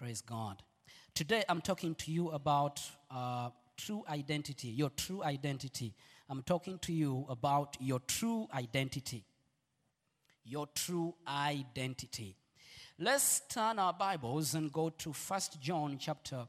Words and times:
Praise 0.00 0.22
God. 0.22 0.62
Today 1.14 1.44
I'm 1.46 1.60
talking 1.60 1.94
to 1.96 2.10
you 2.10 2.30
about 2.30 2.80
uh, 3.10 3.50
true 3.76 4.02
identity, 4.08 4.68
your 4.68 4.88
true 4.88 5.22
identity. 5.22 5.92
I'm 6.30 6.42
talking 6.42 6.78
to 6.78 6.92
you 6.94 7.26
about 7.28 7.76
your 7.80 7.98
true 8.08 8.48
identity. 8.54 9.26
Your 10.42 10.68
true 10.74 11.14
identity. 11.28 12.34
Let's 12.98 13.42
turn 13.50 13.78
our 13.78 13.92
Bibles 13.92 14.54
and 14.54 14.72
go 14.72 14.88
to 14.88 15.12
First 15.12 15.60
John 15.60 15.98
chapter 16.00 16.48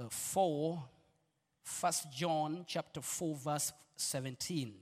uh, 0.00 0.08
4. 0.08 0.84
1 1.80 1.92
John 2.14 2.64
chapter 2.68 3.00
4 3.00 3.34
verse 3.34 3.72
17. 3.96 4.74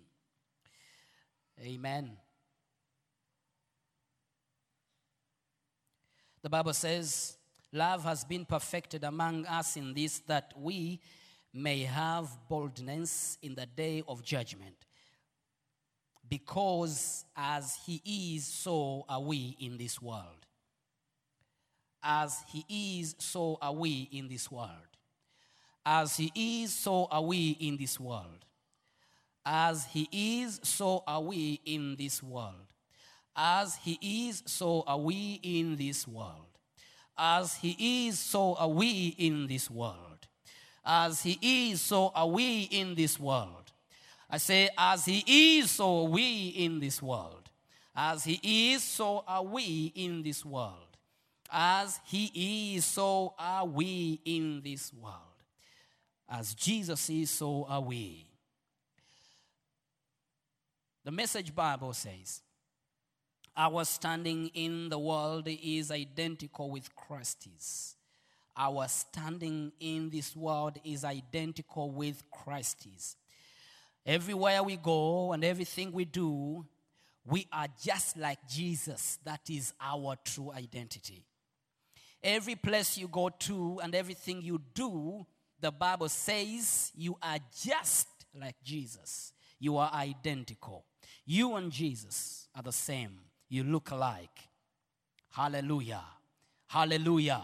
Amen. 1.62 2.18
The 6.42 6.48
Bible 6.48 6.72
says, 6.72 7.36
Love 7.72 8.02
has 8.04 8.24
been 8.24 8.44
perfected 8.44 9.04
among 9.04 9.46
us 9.46 9.76
in 9.76 9.94
this, 9.94 10.18
that 10.26 10.52
we 10.56 11.00
may 11.52 11.80
have 11.80 12.28
boldness 12.48 13.38
in 13.42 13.54
the 13.54 13.66
day 13.66 14.02
of 14.08 14.24
judgment. 14.24 14.86
Because 16.28 17.24
as 17.36 17.78
He 17.86 18.02
is, 18.36 18.46
so 18.46 19.04
are 19.08 19.20
we 19.20 19.56
in 19.60 19.76
this 19.76 20.00
world. 20.00 20.46
As 22.02 22.38
He 22.48 23.00
is, 23.00 23.14
so 23.18 23.58
are 23.60 23.72
we 23.72 24.08
in 24.10 24.28
this 24.28 24.50
world. 24.50 24.70
As 25.84 26.16
He 26.16 26.32
is, 26.34 26.72
so 26.72 27.06
are 27.10 27.22
we 27.22 27.50
in 27.60 27.76
this 27.76 28.00
world. 28.00 28.44
As 29.44 29.84
He 29.86 30.08
is, 30.10 30.60
so 30.62 31.04
are 31.06 31.20
we 31.20 31.60
in 31.64 31.96
this 31.96 32.22
world. 32.22 32.54
As 33.42 33.76
He 33.76 34.28
is, 34.28 34.42
so 34.44 34.84
are 34.86 34.98
we 34.98 35.40
in 35.42 35.76
this 35.76 36.06
world. 36.06 36.58
As 37.16 37.54
He 37.54 38.06
is, 38.06 38.18
so 38.18 38.54
are 38.54 38.68
we 38.68 39.14
in 39.16 39.46
this 39.46 39.70
world. 39.70 40.26
As 40.84 41.22
He 41.22 41.38
is, 41.40 41.80
so 41.80 42.12
are 42.14 42.26
we 42.26 42.64
in 42.64 42.94
this 42.94 43.18
world. 43.18 43.72
I 44.28 44.36
say, 44.36 44.68
as 44.76 45.06
He 45.06 45.24
is, 45.58 45.70
so 45.70 46.02
are 46.02 46.08
we 46.10 46.48
in 46.48 46.80
this 46.80 47.00
world. 47.00 47.48
As 47.96 48.24
He 48.24 48.74
is, 48.74 48.82
so 48.82 49.24
are 49.26 49.42
we 49.42 49.90
in 49.94 50.22
this 50.22 50.44
world. 50.44 50.98
As 51.50 51.98
He 52.04 52.74
is, 52.76 52.84
so 52.84 53.32
are 53.38 53.64
we 53.64 54.20
in 54.26 54.60
this 54.62 54.92
world. 54.92 55.16
As 56.28 56.54
Jesus 56.54 57.08
is, 57.08 57.30
so 57.30 57.64
are 57.66 57.80
we. 57.80 58.26
The 61.04 61.10
Message 61.10 61.54
Bible 61.54 61.94
says, 61.94 62.42
Our 63.56 63.84
standing 63.84 64.50
in 64.54 64.88
the 64.88 64.98
world 64.98 65.46
is 65.48 65.90
identical 65.90 66.70
with 66.70 66.94
Christ's. 66.94 67.96
Our 68.56 68.88
standing 68.88 69.72
in 69.80 70.10
this 70.10 70.36
world 70.36 70.78
is 70.84 71.04
identical 71.04 71.90
with 71.90 72.22
Christ's. 72.30 73.16
Everywhere 74.06 74.62
we 74.62 74.76
go 74.76 75.32
and 75.32 75.44
everything 75.44 75.92
we 75.92 76.04
do, 76.04 76.66
we 77.24 77.46
are 77.52 77.68
just 77.82 78.16
like 78.16 78.38
Jesus. 78.48 79.18
That 79.24 79.40
is 79.50 79.72
our 79.80 80.16
true 80.24 80.52
identity. 80.52 81.24
Every 82.22 82.54
place 82.54 82.98
you 82.98 83.08
go 83.08 83.30
to 83.30 83.80
and 83.82 83.94
everything 83.94 84.42
you 84.42 84.60
do, 84.74 85.26
the 85.60 85.70
Bible 85.70 86.08
says 86.08 86.92
you 86.94 87.16
are 87.22 87.38
just 87.62 88.08
like 88.34 88.56
Jesus. 88.62 89.32
You 89.58 89.76
are 89.76 89.90
identical. 89.92 90.84
You 91.24 91.56
and 91.56 91.70
Jesus 91.70 92.48
are 92.54 92.62
the 92.62 92.72
same. 92.72 93.18
You 93.50 93.64
look 93.64 93.90
alike. 93.90 94.48
Hallelujah. 95.32 96.04
Hallelujah. 96.68 97.42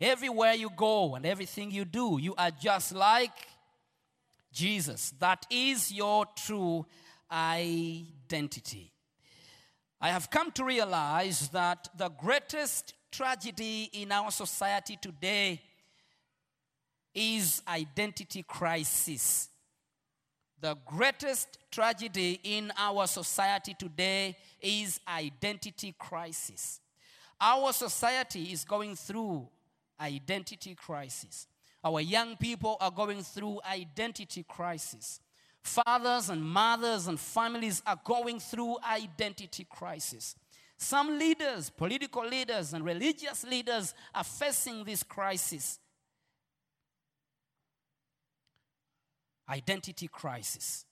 Everywhere 0.00 0.54
you 0.54 0.70
go 0.74 1.16
and 1.16 1.26
everything 1.26 1.70
you 1.70 1.84
do, 1.84 2.18
you 2.20 2.34
are 2.36 2.52
just 2.52 2.94
like 2.94 3.32
Jesus. 4.52 5.12
That 5.18 5.44
is 5.50 5.92
your 5.92 6.26
true 6.36 6.86
identity. 7.30 8.92
I 10.00 10.10
have 10.10 10.30
come 10.30 10.52
to 10.52 10.64
realize 10.64 11.48
that 11.48 11.88
the 11.96 12.08
greatest 12.08 12.94
tragedy 13.10 13.90
in 13.92 14.12
our 14.12 14.30
society 14.30 14.96
today 15.00 15.60
is 17.12 17.62
identity 17.66 18.44
crisis. 18.44 19.48
The 20.60 20.76
greatest 20.86 21.58
tragedy 21.70 22.40
in 22.42 22.72
our 22.76 23.06
society 23.06 23.74
today 23.78 24.36
is 24.60 24.98
identity 25.06 25.94
crisis. 25.96 26.80
Our 27.40 27.72
society 27.72 28.52
is 28.52 28.64
going 28.64 28.96
through 28.96 29.48
identity 30.00 30.74
crisis. 30.74 31.46
Our 31.84 32.00
young 32.00 32.36
people 32.36 32.76
are 32.80 32.90
going 32.90 33.22
through 33.22 33.60
identity 33.70 34.44
crisis. 34.48 35.20
Fathers 35.62 36.28
and 36.28 36.42
mothers 36.42 37.06
and 37.06 37.20
families 37.20 37.80
are 37.86 38.00
going 38.04 38.40
through 38.40 38.78
identity 38.88 39.64
crisis. 39.70 40.34
Some 40.76 41.18
leaders, 41.18 41.70
political 41.70 42.26
leaders 42.26 42.72
and 42.72 42.84
religious 42.84 43.44
leaders 43.44 43.94
are 44.14 44.24
facing 44.24 44.84
this 44.84 45.02
crisis. 45.02 45.78
Identity 49.48 50.08
crisis. 50.08 50.84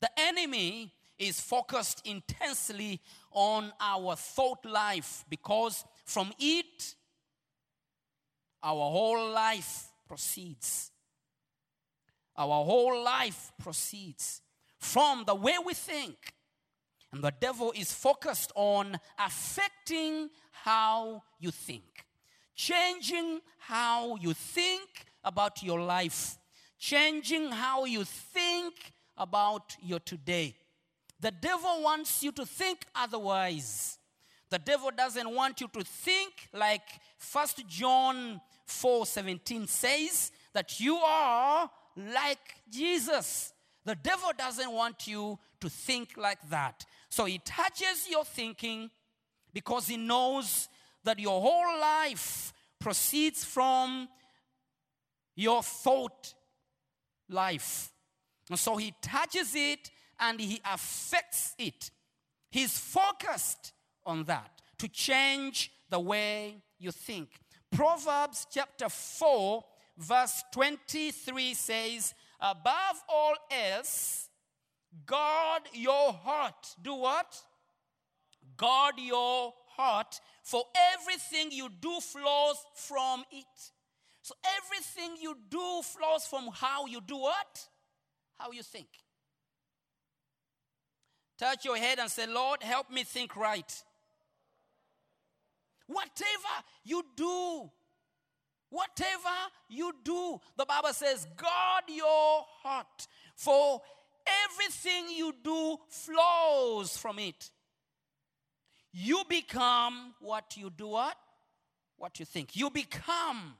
The 0.00 0.10
enemy 0.16 0.92
is 1.18 1.40
focused 1.40 2.06
intensely 2.06 3.00
on 3.32 3.72
our 3.80 4.16
thought 4.16 4.64
life 4.64 5.24
because 5.28 5.84
from 6.04 6.32
it, 6.38 6.94
our 8.62 8.90
whole 8.90 9.30
life 9.30 9.88
proceeds. 10.08 10.90
Our 12.36 12.64
whole 12.64 13.02
life 13.02 13.52
proceeds 13.58 14.40
from 14.78 15.24
the 15.26 15.34
way 15.34 15.56
we 15.64 15.74
think. 15.74 16.32
And 17.12 17.22
the 17.22 17.32
devil 17.38 17.72
is 17.76 17.92
focused 17.92 18.52
on 18.54 18.98
affecting 19.18 20.30
how 20.50 21.22
you 21.38 21.50
think, 21.50 22.06
changing 22.54 23.40
how 23.58 24.16
you 24.16 24.32
think 24.32 25.06
about 25.24 25.62
your 25.62 25.80
life, 25.80 26.38
changing 26.80 27.52
how 27.52 27.84
you 27.84 28.02
think 28.04 28.74
about 29.16 29.76
your 29.82 30.00
today. 30.00 30.56
The 31.20 31.30
devil 31.30 31.82
wants 31.82 32.22
you 32.22 32.32
to 32.32 32.46
think 32.46 32.86
otherwise. 32.94 33.98
The 34.48 34.58
devil 34.58 34.90
doesn't 34.90 35.30
want 35.32 35.60
you 35.60 35.68
to 35.68 35.84
think 35.84 36.48
like 36.52 36.88
First 37.18 37.64
John 37.68 38.40
4:17 38.66 39.68
says 39.68 40.32
that 40.54 40.80
you 40.80 40.96
are 40.96 41.70
like 41.96 42.56
Jesus. 42.68 43.52
The 43.84 43.94
devil 43.94 44.30
doesn't 44.36 44.72
want 44.72 45.06
you 45.06 45.38
to 45.60 45.68
think 45.68 46.16
like 46.16 46.48
that. 46.48 46.86
So 47.10 47.26
he 47.26 47.38
touches 47.38 48.08
your 48.08 48.24
thinking 48.24 48.90
because 49.52 49.86
he 49.86 49.98
knows 49.98 50.68
that 51.04 51.18
your 51.18 51.40
whole 51.40 51.80
life 51.80 52.52
proceeds 52.78 53.44
from 53.44 54.08
your 55.34 55.62
thought 55.62 56.34
life. 57.30 57.92
And 58.48 58.58
so 58.58 58.76
he 58.76 58.94
touches 59.00 59.54
it 59.54 59.90
and 60.18 60.40
he 60.40 60.60
affects 60.70 61.54
it. 61.58 61.90
He's 62.50 62.76
focused 62.76 63.72
on 64.04 64.24
that 64.24 64.60
to 64.78 64.88
change 64.88 65.70
the 65.88 66.00
way 66.00 66.56
you 66.78 66.90
think. 66.90 67.28
Proverbs 67.70 68.46
chapter 68.50 68.88
4, 68.88 69.64
verse 69.96 70.42
23 70.52 71.54
says, 71.54 72.14
Above 72.40 73.02
all 73.08 73.34
else, 73.50 74.28
guard 75.06 75.62
your 75.72 76.12
heart. 76.12 76.74
Do 76.82 76.94
what? 76.94 77.36
Guard 78.56 78.94
your 78.98 79.54
heart, 79.76 80.20
for 80.42 80.64
everything 80.94 81.52
you 81.52 81.68
do 81.80 82.00
flows 82.00 82.56
from 82.74 83.24
it. 83.30 83.72
So 84.30 84.36
everything 84.62 85.20
you 85.20 85.36
do 85.50 85.82
flows 85.82 86.24
from 86.24 86.50
how 86.54 86.86
you 86.86 87.00
do 87.00 87.16
what? 87.16 87.66
How 88.38 88.52
you 88.52 88.62
think. 88.62 88.86
Touch 91.36 91.64
your 91.64 91.76
head 91.76 91.98
and 91.98 92.08
say, 92.08 92.28
Lord, 92.28 92.62
help 92.62 92.92
me 92.92 93.02
think 93.02 93.34
right. 93.34 93.84
Whatever 95.88 96.54
you 96.84 97.02
do, 97.16 97.68
whatever 98.68 99.34
you 99.68 99.92
do, 100.04 100.40
the 100.56 100.64
Bible 100.64 100.92
says, 100.92 101.26
guard 101.36 101.84
your 101.88 102.44
heart, 102.62 103.08
for 103.34 103.82
everything 104.44 105.10
you 105.10 105.34
do 105.42 105.76
flows 105.88 106.96
from 106.96 107.18
it. 107.18 107.50
You 108.92 109.24
become 109.28 110.14
what 110.20 110.56
you 110.56 110.70
do 110.70 110.86
what? 110.86 111.16
What 111.96 112.20
you 112.20 112.24
think. 112.24 112.54
You 112.54 112.70
become 112.70 113.56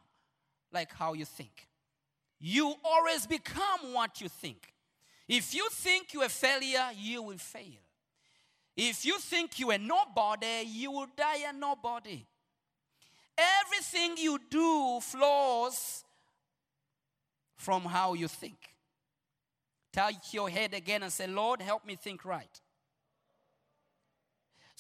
like 0.73 0.93
how 0.93 1.13
you 1.15 1.25
think. 1.25 1.69
You 2.39 2.75
always 2.85 3.27
become 3.27 3.93
what 3.93 4.21
you 4.21 4.29
think. 4.29 4.73
If 5.29 5.55
you 5.55 5.69
think 5.71 6.13
you're 6.13 6.25
a 6.25 6.29
failure, 6.29 6.89
you 6.97 7.23
will 7.23 7.39
fail. 7.39 7.83
If 8.77 9.05
you 9.05 9.19
think 9.19 9.59
you 9.59 9.71
are 9.71 9.79
nobody, 9.79 10.65
you 10.67 10.91
will 10.91 11.09
die 11.17 11.45
a 11.49 11.53
nobody. 11.53 12.25
everything 13.63 14.17
you 14.17 14.39
do 14.51 15.01
flows 15.01 16.05
from 17.57 17.83
how 17.83 18.15
you 18.15 18.29
think. 18.29 18.57
Touch 19.93 20.33
your 20.33 20.49
head 20.49 20.75
again 20.75 21.03
and 21.03 21.13
say, 21.13 21.27
Lord, 21.27 21.61
help 21.61 21.85
me 21.85 21.97
think 21.97 22.25
right. 22.25 22.61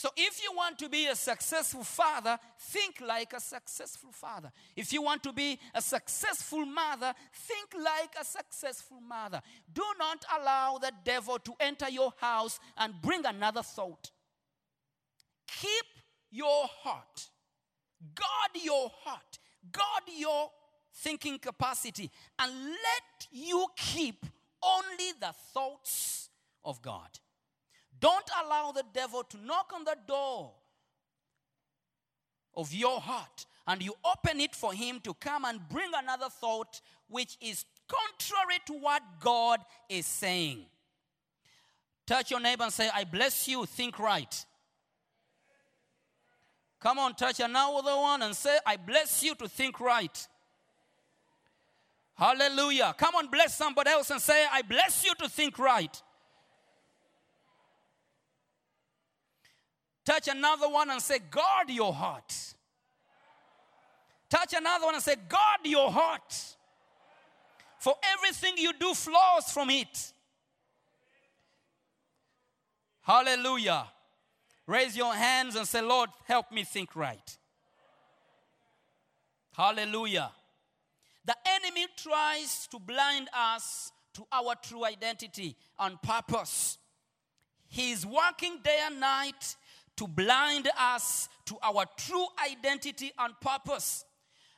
So, 0.00 0.08
if 0.17 0.43
you 0.43 0.50
want 0.56 0.79
to 0.79 0.88
be 0.88 1.08
a 1.08 1.14
successful 1.14 1.85
father, 1.85 2.38
think 2.58 3.02
like 3.06 3.35
a 3.35 3.38
successful 3.38 4.12
father. 4.12 4.50
If 4.75 4.94
you 4.94 5.02
want 5.02 5.23
to 5.25 5.32
be 5.35 5.58
a 5.75 5.82
successful 5.82 6.64
mother, 6.64 7.12
think 7.35 7.75
like 7.75 8.14
a 8.19 8.25
successful 8.25 9.02
mother. 9.06 9.43
Do 9.70 9.85
not 9.99 10.25
allow 10.38 10.79
the 10.79 10.91
devil 11.05 11.38
to 11.41 11.52
enter 11.61 11.91
your 11.91 12.14
house 12.17 12.58
and 12.79 12.94
bring 13.02 13.26
another 13.26 13.62
thought. 13.62 14.11
Keep 15.47 15.85
your 16.31 16.64
heart, 16.82 17.26
guard 18.14 18.64
your 18.64 18.91
heart, 19.05 19.38
guard 19.70 20.05
your 20.17 20.50
thinking 20.94 21.38
capacity, 21.38 22.11
and 22.38 22.50
let 22.70 23.26
you 23.31 23.67
keep 23.76 24.25
only 24.62 25.12
the 25.20 25.35
thoughts 25.53 26.31
of 26.64 26.81
God. 26.81 27.11
Don't 28.00 28.31
allow 28.44 28.73
the 28.73 28.85
devil 28.93 29.23
to 29.23 29.37
knock 29.44 29.73
on 29.75 29.85
the 29.85 29.97
door 30.06 30.52
of 32.56 32.73
your 32.73 33.00
heart 33.00 33.47
and 33.67 33.82
you 33.82 33.94
open 34.05 34.41
it 34.41 34.55
for 34.55 34.73
him 34.73 35.00
to 35.05 35.14
come 35.14 35.44
and 35.44 35.61
bring 35.69 35.91
another 35.94 36.29
thought 36.29 36.81
which 37.08 37.37
is 37.41 37.64
contrary 37.87 38.58
to 38.67 38.73
what 38.73 39.02
God 39.20 39.61
is 39.88 40.06
saying. 40.06 40.64
Touch 42.06 42.31
your 42.31 42.41
neighbor 42.41 42.64
and 42.64 42.73
say, 42.73 42.88
I 42.93 43.05
bless 43.05 43.47
you, 43.47 43.67
think 43.67 43.99
right. 43.99 44.44
Come 46.81 46.99
on, 46.99 47.14
touch 47.14 47.41
another 47.41 47.94
one 47.94 48.23
and 48.23 48.35
say, 48.35 48.58
I 48.67 48.76
bless 48.76 49.23
you 49.23 49.35
to 49.37 49.49
think 49.49 49.79
right. 49.79 50.26
Hallelujah. 52.14 52.94
Come 52.99 53.14
on, 53.14 53.29
bless 53.29 53.56
somebody 53.56 53.91
else 53.91 54.11
and 54.11 54.20
say, 54.20 54.46
I 54.50 54.62
bless 54.62 55.05
you 55.05 55.14
to 55.20 55.29
think 55.29 55.58
right. 55.58 56.03
Touch 60.10 60.26
another 60.26 60.68
one 60.68 60.90
and 60.90 61.00
say, 61.00 61.20
guard 61.30 61.68
your 61.68 61.94
heart. 61.94 62.34
Touch 64.28 64.52
another 64.54 64.86
one 64.86 64.96
and 64.96 65.04
say, 65.04 65.14
guard 65.28 65.60
your 65.62 65.88
heart. 65.88 66.34
For 67.78 67.94
everything 68.12 68.54
you 68.56 68.72
do 68.72 68.92
flows 68.92 69.44
from 69.54 69.70
it. 69.70 70.12
Hallelujah. 73.02 73.86
Raise 74.66 74.96
your 74.96 75.14
hands 75.14 75.54
and 75.54 75.64
say, 75.64 75.80
Lord, 75.80 76.10
help 76.24 76.50
me 76.50 76.64
think 76.64 76.96
right. 76.96 77.38
Hallelujah. 79.52 80.32
The 81.24 81.36
enemy 81.46 81.86
tries 81.96 82.66
to 82.72 82.80
blind 82.80 83.28
us 83.32 83.92
to 84.14 84.26
our 84.32 84.56
true 84.60 84.84
identity 84.84 85.54
on 85.78 86.00
purpose. 86.02 86.78
He 87.68 87.92
is 87.92 88.04
working 88.04 88.58
day 88.64 88.80
and 88.84 88.98
night 88.98 89.54
to 90.00 90.08
blind 90.08 90.67
us 90.79 91.29
to 91.44 91.58
our 91.62 91.85
true 91.99 92.25
identity 92.50 93.12
and 93.19 93.38
purpose. 93.38 94.06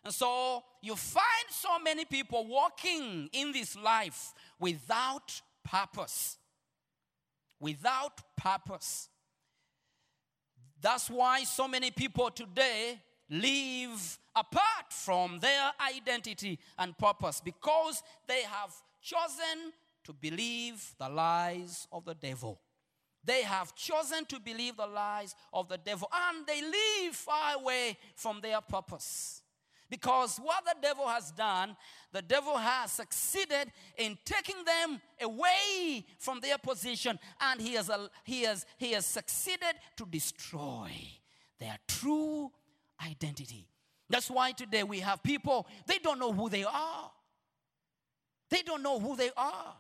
And 0.05 0.15
so 0.15 0.62
you 0.81 0.94
find 0.94 1.47
so 1.50 1.81
many 1.81 2.05
people 2.05 2.47
walking 2.47 3.29
in 3.33 3.50
this 3.50 3.77
life 3.77 4.35
without 4.61 5.43
purpose. 5.65 6.39
Without 7.59 8.21
purpose. 8.37 9.09
That's 10.81 11.11
why 11.11 11.43
so 11.43 11.67
many 11.67 11.91
people 11.91 12.31
today 12.31 13.00
live 13.29 14.21
apart 14.37 14.93
from 14.93 15.41
their 15.41 15.73
identity 15.85 16.61
and 16.79 16.97
purpose 16.97 17.41
because 17.45 18.00
they 18.29 18.43
have 18.43 18.73
chosen 19.00 19.73
to 20.05 20.12
believe 20.12 20.95
the 21.00 21.09
lies 21.09 21.88
of 21.91 22.05
the 22.05 22.15
devil. 22.15 22.61
They 23.25 23.43
have 23.43 23.75
chosen 23.75 24.25
to 24.27 24.41
believe 24.41 24.77
the 24.77 24.87
lies 24.87 25.35
of 25.53 25.69
the 25.69 25.79
devil 25.79 26.09
and 26.13 26.47
they 26.47 26.61
live 26.61 27.15
far 27.15 27.55
away 27.55 27.97
from 28.17 28.41
their 28.41 28.61
purpose. 28.61 29.43
Because 29.89 30.39
what 30.39 30.65
the 30.65 30.75
devil 30.81 31.07
has 31.07 31.31
done, 31.33 31.77
the 32.13 32.23
devil 32.23 32.57
has 32.57 32.93
succeeded 32.93 33.71
in 33.99 34.17
taking 34.25 34.65
them 34.65 35.01
away 35.21 36.05
from 36.19 36.41
their 36.41 36.57
position 36.57 37.19
and 37.41 37.61
he 37.61 37.75
has, 37.75 37.91
he 38.25 38.43
has, 38.43 38.65
he 38.79 38.93
has 38.93 39.05
succeeded 39.05 39.75
to 39.99 40.07
destroy 40.07 40.91
their 41.61 41.77
true 41.87 42.51
identity. 43.07 43.69
That's 44.09 44.31
why 44.31 44.53
today 44.53 44.83
we 44.83 45.01
have 45.01 45.23
people, 45.23 45.67
they 45.87 45.99
don't 45.99 46.19
know 46.19 46.33
who 46.33 46.49
they 46.49 46.65
are. 46.65 47.11
They 48.49 48.63
don't 48.63 48.83
know 48.83 48.99
who 48.99 49.17
they 49.17 49.31
are. 49.37 49.75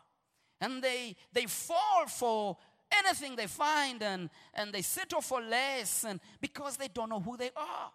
And 0.60 0.82
they, 0.82 1.16
they 1.32 1.46
fall 1.46 2.06
for 2.06 2.56
anything 2.98 3.36
they 3.36 3.46
find 3.46 4.02
and, 4.02 4.30
and 4.54 4.72
they 4.72 4.82
settle 4.82 5.20
for 5.20 5.40
less 5.40 6.04
and 6.04 6.20
because 6.40 6.76
they 6.76 6.88
don't 6.88 7.08
know 7.08 7.20
who 7.20 7.36
they 7.36 7.50
are. 7.56 7.90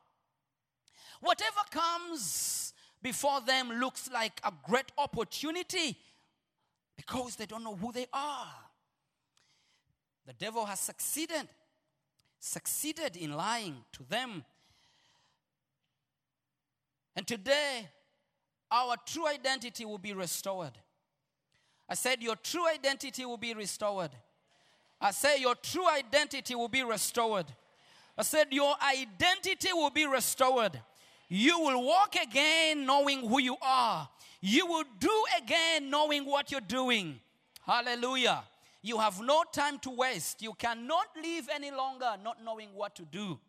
Whatever 1.21 1.61
comes 1.71 2.73
before 3.01 3.41
them 3.41 3.71
looks 3.79 4.09
like 4.11 4.39
a 4.43 4.51
great 4.67 4.91
opportunity 4.97 5.97
because 6.95 7.35
they 7.35 7.45
don't 7.45 7.63
know 7.63 7.75
who 7.75 7.91
they 7.91 8.07
are. 8.11 8.47
The 10.25 10.33
devil 10.33 10.65
has 10.65 10.79
succeeded, 10.79 11.47
succeeded 12.39 13.15
in 13.15 13.33
lying 13.33 13.77
to 13.93 14.03
them. 14.03 14.43
And 17.15 17.25
today, 17.25 17.87
our 18.69 18.95
true 19.05 19.27
identity 19.27 19.85
will 19.85 19.97
be 19.97 20.13
restored. 20.13 20.77
I 21.89 21.95
said, 21.95 22.21
Your 22.21 22.35
true 22.35 22.67
identity 22.67 23.25
will 23.25 23.37
be 23.37 23.53
restored. 23.53 24.11
I 24.99 25.11
say 25.11 25.39
your 25.39 25.55
true 25.55 25.87
identity 25.89 26.55
will 26.55 26.67
be 26.67 26.83
restored. 26.83 27.45
I 28.17 28.23
said 28.23 28.47
your 28.51 28.73
identity 28.81 29.71
will 29.73 29.91
be 29.91 30.05
restored. 30.07 30.81
You 31.29 31.59
will 31.59 31.83
walk 31.85 32.15
again 32.15 32.85
knowing 32.85 33.27
who 33.27 33.39
you 33.39 33.57
are. 33.61 34.09
You 34.41 34.65
will 34.65 34.85
do 34.99 35.23
again 35.37 35.89
knowing 35.89 36.25
what 36.25 36.51
you're 36.51 36.61
doing. 36.61 37.19
Hallelujah. 37.65 38.43
You 38.81 38.97
have 38.97 39.21
no 39.21 39.43
time 39.51 39.79
to 39.79 39.89
waste. 39.89 40.41
You 40.41 40.53
cannot 40.53 41.07
live 41.21 41.49
any 41.53 41.71
longer 41.71 42.15
not 42.23 42.43
knowing 42.43 42.69
what 42.73 42.95
to 42.95 43.03
do. 43.03 43.39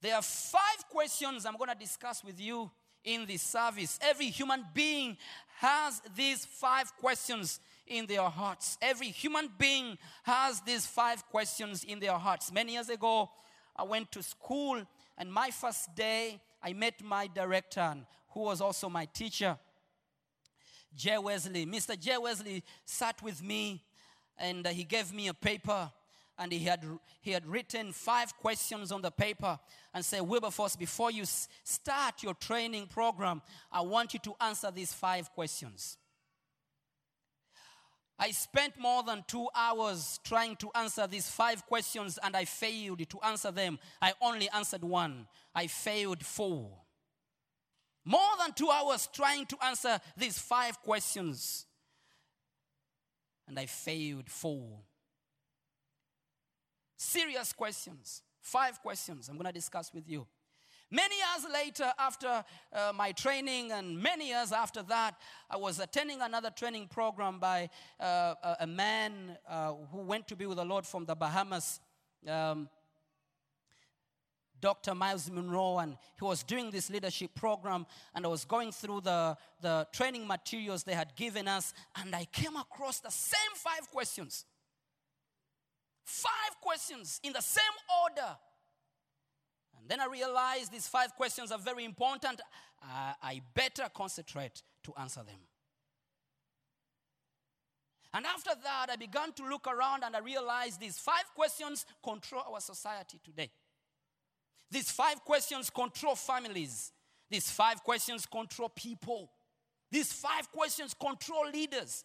There 0.00 0.14
are 0.14 0.22
five 0.22 0.88
questions 0.88 1.44
I'm 1.44 1.56
going 1.56 1.70
to 1.70 1.78
discuss 1.78 2.24
with 2.24 2.40
you 2.40 2.70
in 3.04 3.26
this 3.26 3.42
service. 3.42 3.98
Every 4.00 4.26
human 4.26 4.64
being 4.72 5.18
has 5.58 6.00
these 6.16 6.46
five 6.46 6.96
questions 6.96 7.60
in 7.90 8.06
their 8.06 8.22
hearts. 8.22 8.78
Every 8.80 9.08
human 9.08 9.50
being 9.58 9.98
has 10.22 10.60
these 10.62 10.86
five 10.86 11.26
questions 11.26 11.84
in 11.84 12.00
their 12.00 12.16
hearts. 12.16 12.50
Many 12.50 12.72
years 12.72 12.88
ago, 12.88 13.28
I 13.76 13.82
went 13.82 14.10
to 14.12 14.22
school, 14.22 14.80
and 15.18 15.32
my 15.32 15.50
first 15.50 15.94
day, 15.94 16.40
I 16.62 16.72
met 16.72 17.02
my 17.02 17.26
director, 17.26 17.96
who 18.30 18.40
was 18.40 18.60
also 18.60 18.88
my 18.88 19.06
teacher, 19.06 19.58
Jay 20.94 21.18
Wesley. 21.18 21.66
Mr. 21.66 21.98
Jay 21.98 22.16
Wesley 22.16 22.62
sat 22.84 23.20
with 23.22 23.42
me, 23.42 23.82
and 24.38 24.66
uh, 24.66 24.70
he 24.70 24.84
gave 24.84 25.12
me 25.12 25.28
a 25.28 25.34
paper 25.34 25.90
and 26.40 26.50
he 26.50 26.60
had, 26.60 26.82
he 27.20 27.32
had 27.32 27.46
written 27.46 27.92
five 27.92 28.34
questions 28.38 28.90
on 28.90 29.02
the 29.02 29.10
paper 29.10 29.58
and 29.92 30.02
said, 30.02 30.22
Wilberforce, 30.22 30.74
before 30.74 31.10
you 31.10 31.24
start 31.26 32.22
your 32.22 32.32
training 32.32 32.86
program, 32.86 33.42
I 33.70 33.82
want 33.82 34.14
you 34.14 34.20
to 34.20 34.34
answer 34.40 34.70
these 34.70 34.90
five 34.90 35.30
questions. 35.32 35.98
I 38.20 38.32
spent 38.32 38.78
more 38.78 39.02
than 39.02 39.24
two 39.26 39.48
hours 39.56 40.20
trying 40.22 40.56
to 40.56 40.70
answer 40.74 41.06
these 41.06 41.26
five 41.26 41.64
questions 41.64 42.18
and 42.22 42.36
I 42.36 42.44
failed 42.44 43.08
to 43.08 43.18
answer 43.22 43.50
them. 43.50 43.78
I 44.02 44.12
only 44.20 44.50
answered 44.50 44.84
one. 44.84 45.26
I 45.54 45.66
failed 45.68 46.22
four. 46.22 46.70
More 48.04 48.36
than 48.38 48.52
two 48.52 48.68
hours 48.68 49.08
trying 49.10 49.46
to 49.46 49.56
answer 49.64 49.98
these 50.18 50.38
five 50.38 50.82
questions 50.82 51.64
and 53.48 53.58
I 53.58 53.64
failed 53.64 54.28
four. 54.28 54.80
Serious 56.98 57.54
questions. 57.54 58.22
Five 58.42 58.82
questions 58.82 59.30
I'm 59.30 59.36
going 59.36 59.46
to 59.46 59.52
discuss 59.52 59.94
with 59.94 60.06
you. 60.06 60.26
Many 60.92 61.14
years 61.14 61.52
later, 61.52 61.92
after 61.98 62.44
uh, 62.72 62.92
my 62.94 63.12
training, 63.12 63.70
and 63.70 63.96
many 63.96 64.28
years 64.28 64.50
after 64.50 64.82
that, 64.84 65.14
I 65.48 65.56
was 65.56 65.78
attending 65.78 66.20
another 66.20 66.50
training 66.50 66.88
program 66.88 67.38
by 67.38 67.70
uh, 68.00 68.34
a, 68.58 68.66
man 68.66 69.38
uh, 69.48 69.74
who 69.92 69.98
went 69.98 70.26
to 70.28 70.36
be 70.36 70.46
with 70.46 70.56
the 70.56 70.64
Lord 70.64 70.84
from 70.84 71.04
the 71.04 71.14
Bahamas. 71.14 71.78
Um, 72.26 72.68
Dr. 74.60 74.94
Myles 74.94 75.30
Munroe, 75.30 75.78
and 75.78 75.96
he 76.18 76.24
was 76.24 76.42
doing 76.42 76.70
this 76.70 76.90
leadership 76.90 77.34
program, 77.34 77.86
and 78.14 78.26
I 78.26 78.28
was 78.28 78.44
going 78.44 78.72
through 78.72 79.00
the, 79.02 79.36
the 79.62 79.86
training 79.92 80.26
materials 80.26 80.84
they 80.84 80.92
had 80.92 81.16
given 81.16 81.48
us, 81.48 81.72
and 81.96 82.14
I 82.14 82.26
came 82.26 82.56
across 82.56 83.00
the 83.00 83.10
same 83.10 83.54
five 83.54 83.90
questions. 83.90 84.44
Five 86.04 86.60
questions 86.60 87.20
in 87.22 87.32
the 87.32 87.40
same 87.40 87.62
order 88.04 88.36
Then 89.90 90.00
I 90.00 90.06
realized 90.06 90.70
these 90.70 90.86
five 90.86 91.16
questions 91.16 91.50
are 91.50 91.58
very 91.58 91.84
important. 91.84 92.40
Uh, 92.80 93.12
I 93.20 93.42
better 93.54 93.88
concentrate 93.92 94.62
to 94.84 94.94
answer 94.96 95.24
them. 95.24 95.40
And 98.14 98.24
after 98.24 98.52
that, 98.62 98.86
I 98.88 98.94
began 98.94 99.32
to 99.32 99.48
look 99.48 99.66
around 99.66 100.04
and 100.04 100.14
I 100.14 100.20
realized 100.20 100.78
these 100.78 100.96
five 100.96 101.24
questions 101.34 101.86
control 102.04 102.44
our 102.52 102.60
society 102.60 103.18
today. 103.24 103.50
These 104.70 104.92
five 104.92 105.24
questions 105.24 105.70
control 105.70 106.14
families. 106.14 106.92
These 107.28 107.50
five 107.50 107.82
questions 107.82 108.26
control 108.26 108.68
people. 108.68 109.28
These 109.90 110.12
five 110.12 110.52
questions 110.52 110.94
control 110.94 111.50
leaders. 111.52 112.04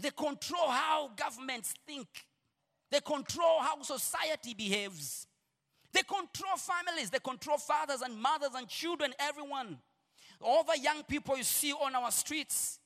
They 0.00 0.10
control 0.10 0.68
how 0.68 1.12
governments 1.14 1.74
think. 1.86 2.08
They 2.90 2.98
control 2.98 3.60
how 3.60 3.80
society 3.82 4.54
behaves. 4.54 5.28
They 5.92 6.02
control 6.02 6.56
families. 6.56 7.10
They 7.10 7.18
control 7.18 7.58
fathers 7.58 8.00
and 8.00 8.20
mothers 8.20 8.50
and 8.56 8.68
children, 8.68 9.12
everyone. 9.18 9.78
All 10.40 10.64
the 10.64 10.78
young 10.78 11.02
people 11.04 11.36
you 11.36 11.44
see 11.44 11.72
on 11.72 11.94
our 11.94 12.10
streets, 12.10 12.78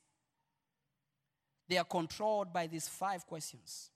they 1.69 1.79
are 1.79 1.85
controlled 1.85 2.53
by 2.53 2.67
these 2.67 2.89
five 2.89 3.27
questions. 3.27 3.91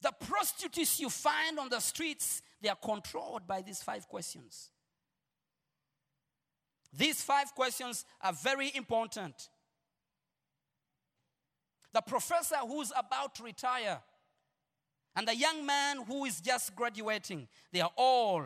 The 0.00 0.12
prostitutes 0.26 1.00
you 1.00 1.10
find 1.10 1.58
on 1.58 1.68
the 1.68 1.80
streets, 1.80 2.42
they 2.60 2.68
are 2.68 2.76
controlled 2.76 3.46
by 3.46 3.62
these 3.62 3.82
five 3.82 4.08
questions. 4.08 4.70
These 6.96 7.22
five 7.22 7.54
questions 7.54 8.04
are 8.20 8.32
very 8.32 8.72
important. 8.74 9.48
The 11.92 12.00
professor 12.00 12.56
who's 12.56 12.92
about 12.96 13.34
to 13.36 13.42
retire 13.42 13.98
and 15.16 15.26
the 15.26 15.34
young 15.34 15.64
man 15.66 16.02
who 16.06 16.24
is 16.24 16.40
just 16.40 16.74
graduating, 16.76 17.48
they 17.72 17.80
are 17.80 17.90
all 17.96 18.44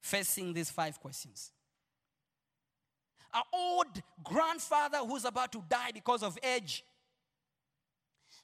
facing 0.00 0.52
these 0.52 0.70
five 0.70 1.00
questions. 1.00 1.50
Our 3.34 3.44
old 3.52 4.02
grandfather 4.22 4.98
who's 4.98 5.24
about 5.24 5.52
to 5.52 5.62
die 5.68 5.90
because 5.92 6.22
of 6.22 6.38
age, 6.42 6.84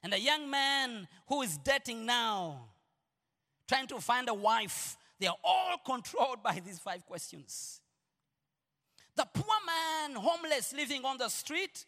and 0.01 0.13
a 0.13 0.19
young 0.19 0.49
man 0.49 1.07
who 1.27 1.41
is 1.41 1.57
dating 1.57 2.05
now, 2.05 2.65
trying 3.67 3.87
to 3.87 3.99
find 3.99 4.29
a 4.29 4.33
wife, 4.33 4.97
they 5.19 5.27
are 5.27 5.37
all 5.43 5.75
controlled 5.85 6.41
by 6.41 6.61
these 6.65 6.79
five 6.79 7.05
questions. 7.05 7.81
The 9.15 9.27
poor 9.33 9.55
man, 9.65 10.15
homeless, 10.15 10.73
living 10.73 11.03
on 11.03 11.17
the 11.17 11.27
street, 11.27 11.85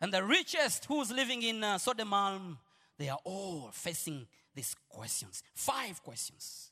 and 0.00 0.12
the 0.12 0.22
richest 0.22 0.84
who's 0.84 1.10
living 1.10 1.42
in 1.42 1.64
uh, 1.64 1.76
Södermalm, 1.76 2.58
they 2.98 3.08
are 3.08 3.18
all 3.24 3.70
facing 3.72 4.26
these 4.54 4.74
questions. 4.88 5.42
Five 5.54 6.02
questions. 6.02 6.70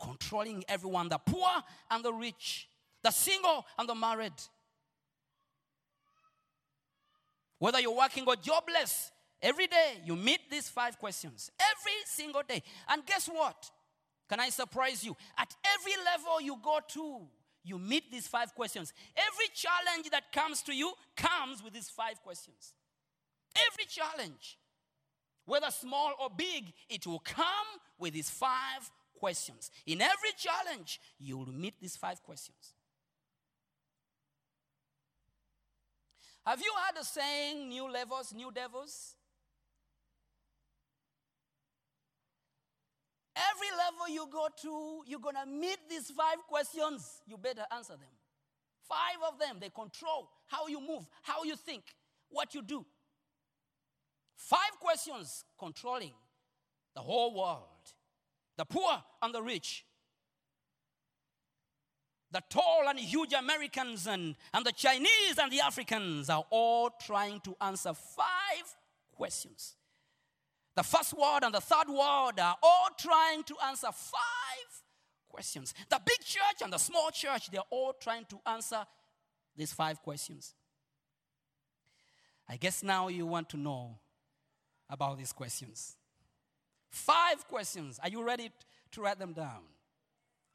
Controlling 0.00 0.64
everyone 0.68 1.08
the 1.08 1.18
poor 1.18 1.48
and 1.90 2.04
the 2.04 2.12
rich, 2.12 2.68
the 3.02 3.10
single 3.10 3.64
and 3.78 3.88
the 3.88 3.94
married. 3.94 4.32
Whether 7.58 7.80
you're 7.80 7.96
working 7.96 8.24
or 8.26 8.36
jobless, 8.36 9.10
every 9.40 9.66
day 9.66 10.00
you 10.04 10.16
meet 10.16 10.50
these 10.50 10.68
five 10.68 10.98
questions. 10.98 11.50
Every 11.58 11.94
single 12.04 12.42
day. 12.46 12.62
And 12.88 13.04
guess 13.06 13.26
what? 13.26 13.70
Can 14.28 14.40
I 14.40 14.50
surprise 14.50 15.04
you? 15.04 15.16
At 15.38 15.54
every 15.74 15.94
level 16.04 16.40
you 16.40 16.58
go 16.62 16.80
to, 16.88 17.20
you 17.64 17.78
meet 17.78 18.10
these 18.12 18.28
five 18.28 18.54
questions. 18.54 18.92
Every 19.16 19.46
challenge 19.54 20.10
that 20.10 20.32
comes 20.32 20.62
to 20.62 20.74
you 20.74 20.92
comes 21.16 21.62
with 21.64 21.72
these 21.72 21.88
five 21.88 22.22
questions. 22.22 22.74
Every 23.72 23.86
challenge, 23.86 24.58
whether 25.46 25.70
small 25.70 26.12
or 26.20 26.28
big, 26.28 26.72
it 26.88 27.06
will 27.06 27.20
come 27.20 27.46
with 27.98 28.12
these 28.12 28.28
five 28.28 28.90
questions. 29.18 29.70
In 29.86 30.00
every 30.00 30.32
challenge, 30.36 31.00
you 31.18 31.38
will 31.38 31.52
meet 31.52 31.80
these 31.80 31.96
five 31.96 32.22
questions. 32.22 32.74
Have 36.44 36.60
you 36.60 36.72
heard 36.84 37.00
the 37.00 37.04
saying, 37.04 37.68
new 37.68 37.90
levels, 37.90 38.32
new 38.34 38.52
devils? 38.52 39.16
Every 43.34 43.68
level 43.76 44.14
you 44.14 44.28
go 44.32 44.48
to, 44.62 45.10
you're 45.10 45.20
going 45.20 45.34
to 45.34 45.46
meet 45.46 45.78
these 45.90 46.10
five 46.10 46.38
questions. 46.48 47.20
You 47.26 47.36
better 47.36 47.64
answer 47.74 47.94
them. 47.94 48.14
Five 48.88 49.32
of 49.32 49.38
them, 49.38 49.58
they 49.60 49.68
control 49.68 50.30
how 50.46 50.68
you 50.68 50.80
move, 50.80 51.06
how 51.22 51.42
you 51.42 51.56
think, 51.56 51.82
what 52.28 52.54
you 52.54 52.62
do. 52.62 52.86
Five 54.36 54.78
questions 54.80 55.44
controlling 55.58 56.12
the 56.94 57.00
whole 57.00 57.34
world 57.34 57.62
the 58.56 58.64
poor 58.64 59.02
and 59.22 59.34
the 59.34 59.42
rich, 59.42 59.84
the 62.30 62.42
tall 62.48 62.84
and 62.88 62.98
huge 62.98 63.32
Americans 63.32 64.06
and, 64.06 64.34
and 64.52 64.64
the 64.64 64.72
Chinese 64.72 65.38
and 65.40 65.52
the 65.52 65.60
Africans 65.60 66.30
are 66.30 66.44
all 66.50 66.90
trying 67.00 67.40
to 67.40 67.54
answer 67.60 67.92
five 67.92 68.76
questions. 69.12 69.76
The 70.74 70.82
first 70.82 71.14
world 71.14 71.42
and 71.42 71.54
the 71.54 71.60
third 71.60 71.88
world 71.88 72.38
are 72.38 72.56
all 72.62 72.88
trying 72.98 73.42
to 73.44 73.54
answer 73.66 73.88
five 73.92 74.82
questions. 75.28 75.72
The 75.88 76.00
big 76.04 76.20
church 76.20 76.62
and 76.62 76.72
the 76.72 76.78
small 76.78 77.10
church, 77.10 77.50
they're 77.50 77.60
all 77.70 77.94
trying 77.98 78.24
to 78.26 78.40
answer 78.46 78.86
these 79.54 79.72
five 79.72 80.02
questions. 80.02 80.54
I 82.48 82.56
guess 82.56 82.82
now 82.82 83.08
you 83.08 83.26
want 83.26 83.48
to 83.50 83.56
know 83.56 83.98
about 84.88 85.18
these 85.18 85.32
questions. 85.32 85.96
Five 86.90 87.46
questions. 87.48 87.98
Are 88.02 88.08
you 88.08 88.22
ready 88.22 88.50
to 88.92 89.00
write 89.00 89.18
them 89.18 89.32
down? 89.32 89.62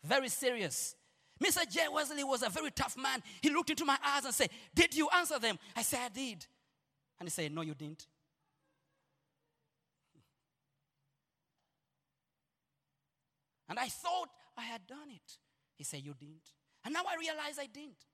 Very 0.04 0.30
serious. 0.30 0.96
Mr. 1.42 1.70
J. 1.70 1.82
Wesley 1.92 2.24
was 2.24 2.44
a 2.44 2.50
very 2.50 2.72
tough 2.72 2.98
man. 2.98 3.22
He 3.42 3.50
looked 3.50 3.70
into 3.70 3.86
my 3.86 3.98
eyes 4.06 4.26
and 4.26 4.34
said, 4.34 4.50
Did 4.74 4.96
you 4.96 5.10
answer 5.16 5.40
them? 5.40 5.58
I 5.76 5.82
said, 5.82 6.00
I 6.06 6.10
did. 6.10 6.46
And 7.20 7.28
he 7.28 7.30
said, 7.30 7.52
No, 7.52 7.62
you 7.62 7.74
didn't. 7.74 8.06
And 13.70 13.80
I 13.80 13.88
thought 13.88 14.30
I 14.58 14.64
had 14.64 14.86
done 14.86 15.10
it. 15.10 15.38
He 15.76 15.84
said, 15.84 16.02
You 16.04 16.14
didn't. 16.20 16.52
And 16.84 16.94
now 16.94 17.02
I 17.08 17.18
realize 17.18 17.58
I 17.60 17.68
didn't. 17.68 18.06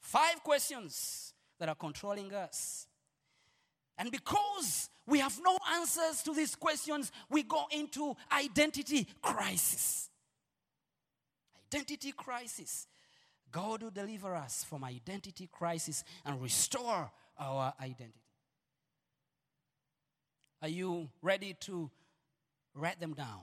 Five 0.00 0.42
questions 0.44 1.32
that 1.58 1.68
are 1.68 1.74
controlling 1.74 2.32
us. 2.34 2.86
And 3.96 4.10
because 4.10 4.90
we 5.06 5.18
have 5.18 5.38
no 5.44 5.58
answers 5.74 6.22
to 6.22 6.34
these 6.34 6.54
questions, 6.54 7.12
we 7.30 7.42
go 7.42 7.64
into 7.70 8.16
identity 8.32 9.06
crisis. 9.20 10.08
Identity 11.72 12.12
crisis. 12.12 12.86
God 13.50 13.82
will 13.82 13.90
deliver 13.90 14.34
us 14.34 14.64
from 14.64 14.82
identity 14.82 15.48
crisis 15.52 16.04
and 16.24 16.40
restore 16.40 17.10
our 17.38 17.74
identity. 17.80 18.20
Are 20.62 20.68
you 20.68 21.10
ready 21.20 21.54
to 21.60 21.90
write 22.74 22.98
them 22.98 23.12
down? 23.12 23.42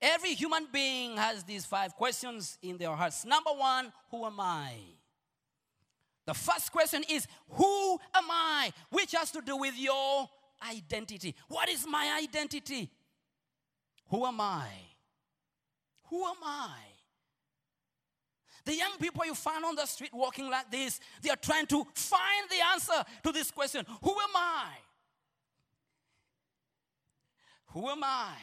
Every 0.00 0.34
human 0.34 0.68
being 0.72 1.16
has 1.16 1.42
these 1.42 1.64
five 1.64 1.96
questions 1.96 2.58
in 2.62 2.76
their 2.76 2.94
hearts. 2.94 3.24
Number 3.24 3.50
one, 3.50 3.92
who 4.10 4.24
am 4.24 4.38
I? 4.38 4.74
The 6.26 6.34
first 6.34 6.70
question 6.70 7.02
is, 7.08 7.26
Who 7.50 7.92
am 8.14 8.24
I? 8.30 8.72
Which 8.90 9.12
has 9.12 9.30
to 9.32 9.40
do 9.40 9.56
with 9.56 9.76
your 9.78 10.28
identity. 10.62 11.34
What 11.48 11.68
is 11.68 11.86
my 11.86 12.18
identity? 12.22 12.90
Who 14.08 14.24
am 14.24 14.40
I? 14.40 14.68
Who 16.10 16.24
am 16.24 16.36
I? 16.42 16.70
The 18.64 18.74
young 18.74 18.98
people 18.98 19.24
you 19.24 19.34
find 19.34 19.64
on 19.64 19.76
the 19.76 19.86
street 19.86 20.12
walking 20.12 20.50
like 20.50 20.70
this, 20.70 21.00
they 21.22 21.30
are 21.30 21.36
trying 21.36 21.66
to 21.66 21.86
find 21.94 22.48
the 22.50 22.56
answer 22.72 23.04
to 23.22 23.32
this 23.32 23.50
question 23.50 23.84
Who 24.02 24.10
am 24.10 24.34
I? 24.34 24.66
Who 27.72 27.88
am 27.88 28.02
I? 28.02 28.34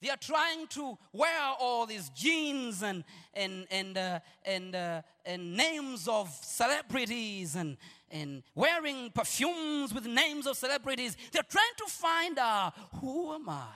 They 0.00 0.10
are 0.10 0.18
trying 0.18 0.66
to 0.68 0.98
wear 1.12 1.40
all 1.58 1.86
these 1.86 2.10
jeans 2.10 2.82
and, 2.82 3.04
and, 3.32 3.66
and, 3.70 3.96
uh, 3.96 4.20
and, 4.44 4.74
uh, 4.74 5.02
and 5.24 5.56
names 5.56 6.08
of 6.08 6.28
celebrities 6.42 7.56
and, 7.56 7.78
and 8.14 8.44
wearing 8.54 9.10
perfumes 9.10 9.92
with 9.92 10.06
names 10.06 10.46
of 10.46 10.56
celebrities. 10.56 11.16
They're 11.32 11.42
trying 11.42 11.74
to 11.78 11.86
find 11.86 12.38
out 12.38 12.72
who 13.00 13.34
am 13.34 13.48
I? 13.48 13.66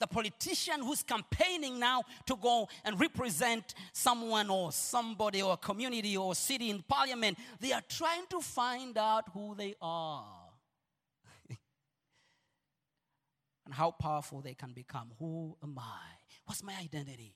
the 0.00 0.06
politician 0.06 0.80
who's 0.80 1.02
campaigning 1.02 1.76
now 1.76 2.04
to 2.24 2.36
go 2.36 2.68
and 2.84 3.00
represent 3.00 3.74
someone 3.92 4.48
or 4.48 4.70
somebody 4.70 5.42
or 5.42 5.56
community 5.56 6.16
or 6.16 6.36
city 6.36 6.70
in 6.70 6.80
parliament, 6.86 7.36
they 7.58 7.72
are 7.72 7.82
trying 7.88 8.24
to 8.30 8.40
find 8.40 8.96
out 8.96 9.24
who 9.32 9.56
they 9.56 9.74
are 9.82 10.37
and 13.68 13.74
how 13.74 13.90
powerful 13.90 14.40
they 14.40 14.54
can 14.54 14.72
become. 14.72 15.10
Who 15.18 15.54
am 15.62 15.78
I? 15.78 16.16
What's 16.46 16.62
my 16.62 16.72
identity? 16.82 17.34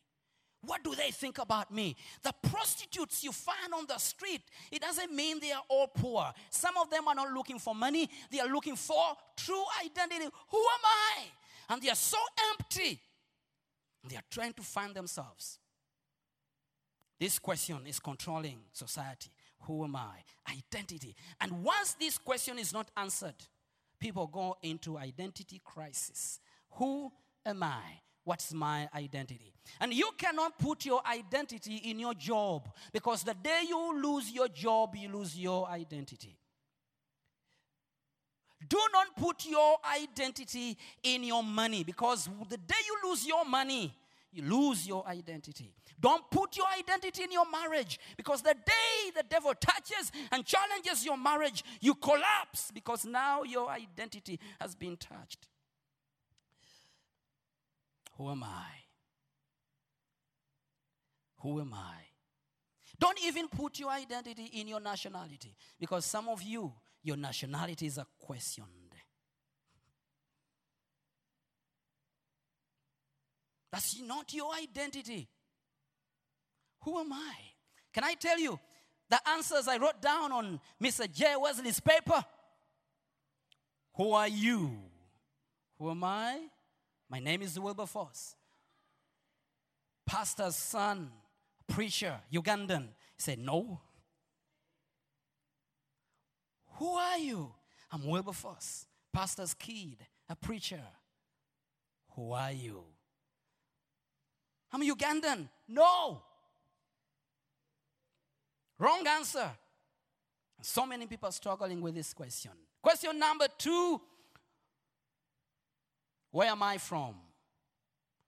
What 0.62 0.82
do 0.82 0.94
they 0.94 1.10
think 1.10 1.36
about 1.36 1.70
me? 1.70 1.94
The 2.22 2.32
prostitutes 2.48 3.22
you 3.22 3.32
find 3.32 3.74
on 3.74 3.84
the 3.86 3.98
street, 3.98 4.40
it 4.70 4.80
doesn't 4.80 5.12
mean 5.14 5.40
they 5.40 5.52
are 5.52 5.62
all 5.68 5.88
poor. 5.88 6.32
Some 6.48 6.74
of 6.78 6.88
them 6.88 7.06
are 7.06 7.14
not 7.14 7.32
looking 7.32 7.58
for 7.58 7.74
money, 7.74 8.08
they 8.30 8.40
are 8.40 8.48
looking 8.48 8.76
for 8.76 9.14
true 9.36 9.62
identity. 9.84 10.24
Who 10.24 10.58
am 10.58 10.84
I? 10.84 11.22
And 11.68 11.82
they 11.82 11.90
are 11.90 11.94
so 11.94 12.16
empty. 12.50 12.98
They 14.08 14.16
are 14.16 14.24
trying 14.30 14.54
to 14.54 14.62
find 14.62 14.94
themselves. 14.94 15.58
This 17.20 17.38
question 17.38 17.80
is 17.86 18.00
controlling 18.00 18.60
society. 18.72 19.30
Who 19.66 19.84
am 19.84 19.96
I? 19.96 20.24
Identity. 20.50 21.14
And 21.42 21.62
once 21.62 21.92
this 21.92 22.16
question 22.16 22.58
is 22.58 22.72
not 22.72 22.90
answered, 22.96 23.34
people 24.02 24.26
go 24.26 24.56
into 24.62 24.98
identity 24.98 25.60
crisis. 25.64 26.40
Who 26.72 27.12
am 27.46 27.62
I? 27.62 27.82
What's 28.24 28.52
my 28.52 28.88
identity? 28.94 29.54
And 29.80 29.94
you 29.94 30.10
cannot 30.18 30.58
put 30.58 30.84
your 30.84 31.00
identity 31.06 31.76
in 31.76 32.00
your 32.00 32.14
job 32.14 32.68
because 32.92 33.22
the 33.22 33.34
day 33.34 33.62
you 33.68 34.02
lose 34.02 34.30
your 34.32 34.48
job, 34.48 34.96
you 34.96 35.08
lose 35.08 35.38
your 35.38 35.68
identity. 35.68 36.36
Do 38.68 38.78
not 38.92 39.16
put 39.16 39.46
your 39.46 39.76
identity 40.00 40.76
in 41.02 41.22
your 41.24 41.42
money 41.44 41.84
because 41.84 42.28
the 42.48 42.56
day 42.56 42.74
you 42.86 43.08
lose 43.08 43.26
your 43.26 43.44
money, 43.44 43.94
you 44.32 44.42
lose 44.42 44.86
your 44.86 45.06
identity. 45.06 45.74
Don't 46.00 46.28
put 46.30 46.56
your 46.56 46.66
identity 46.78 47.22
in 47.24 47.32
your 47.32 47.48
marriage 47.50 48.00
because 48.16 48.42
the 48.42 48.54
day 48.54 49.10
the 49.14 49.24
devil 49.28 49.52
touches 49.60 50.10
and 50.30 50.44
challenges 50.44 51.04
your 51.04 51.18
marriage, 51.18 51.62
you 51.80 51.94
collapse 51.94 52.70
because 52.72 53.04
now 53.04 53.42
your 53.42 53.68
identity 53.68 54.40
has 54.60 54.74
been 54.74 54.96
touched. 54.96 55.48
Who 58.16 58.30
am 58.30 58.42
I? 58.42 58.66
Who 61.40 61.60
am 61.60 61.74
I? 61.74 61.96
Don't 62.98 63.18
even 63.24 63.48
put 63.48 63.78
your 63.80 63.90
identity 63.90 64.44
in 64.44 64.68
your 64.68 64.80
nationality 64.80 65.56
because 65.78 66.06
some 66.06 66.28
of 66.28 66.42
you, 66.42 66.72
your 67.02 67.16
nationality 67.16 67.86
is 67.86 67.98
a 67.98 68.06
questioned. 68.18 68.81
That's 73.72 73.98
not 74.00 74.34
your 74.34 74.52
identity. 74.54 75.28
Who 76.82 76.98
am 76.98 77.12
I? 77.12 77.34
Can 77.92 78.04
I 78.04 78.14
tell 78.14 78.38
you 78.38 78.60
the 79.08 79.18
answers 79.28 79.66
I 79.66 79.78
wrote 79.78 80.00
down 80.02 80.30
on 80.30 80.60
Mr. 80.82 81.10
J. 81.10 81.34
Wesley's 81.40 81.80
paper? 81.80 82.22
Who 83.94 84.12
are 84.12 84.28
you? 84.28 84.78
Who 85.78 85.90
am 85.90 86.04
I? 86.04 86.38
My 87.08 87.18
name 87.18 87.42
is 87.42 87.58
Wilberforce. 87.58 88.36
Pastor's 90.06 90.56
son, 90.56 91.10
preacher, 91.66 92.20
Ugandan. 92.32 92.88
He 93.16 93.22
said, 93.22 93.38
No. 93.38 93.80
Who 96.76 96.92
are 96.94 97.18
you? 97.18 97.52
I'm 97.90 98.06
Wilberforce, 98.06 98.86
pastor's 99.12 99.54
kid, 99.54 99.98
a 100.28 100.34
preacher. 100.34 100.80
Who 102.16 102.32
are 102.32 102.52
you? 102.52 102.84
I'm 104.72 104.82
Ugandan. 104.82 105.48
No. 105.68 106.22
Wrong 108.78 109.06
answer. 109.06 109.50
So 110.62 110.86
many 110.86 111.06
people 111.06 111.30
struggling 111.32 111.80
with 111.80 111.94
this 111.94 112.14
question. 112.14 112.52
Question 112.80 113.18
number 113.18 113.46
two 113.58 114.00
where 116.32 116.48
am 116.48 116.62
I 116.62 116.78
from? 116.78 117.14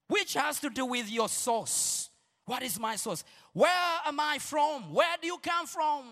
Which 0.08 0.34
has 0.34 0.60
to 0.60 0.68
do 0.68 0.84
with 0.84 1.10
your 1.10 1.28
source. 1.28 2.10
What 2.44 2.62
is 2.62 2.78
my 2.78 2.96
source? 2.96 3.24
Where 3.54 3.70
am 4.06 4.20
I 4.20 4.38
from? 4.38 4.92
Where 4.92 5.16
do 5.20 5.26
you 5.26 5.38
come 5.38 5.66
from? 5.66 6.04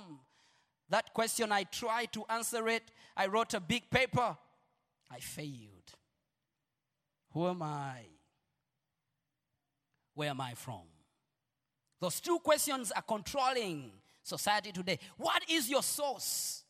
That 0.89 1.13
question, 1.13 1.53
I 1.53 1.65
tried 1.65 2.13
to 2.15 2.25
answer 2.31 2.67
it. 2.69 2.83
I 3.15 3.27
wrote 3.27 3.53
a 3.53 3.61
big 3.61 3.91
paper. 3.91 4.37
I 5.11 5.21
failed. 5.21 5.93
Who 7.33 7.47
am 7.47 7.63
I? 7.63 8.07
Where 10.15 10.31
am 10.31 10.41
I 10.41 10.55
from? 10.55 10.83
Those 12.01 12.21
two 12.21 12.39
questions 12.41 12.93
are 12.93 13.03
controlling 13.03 13.93
society 14.23 14.73
today. 14.73 14.99
What 15.17 15.43
is 15.49 15.71
your 15.71 15.83
source? 15.83 16.65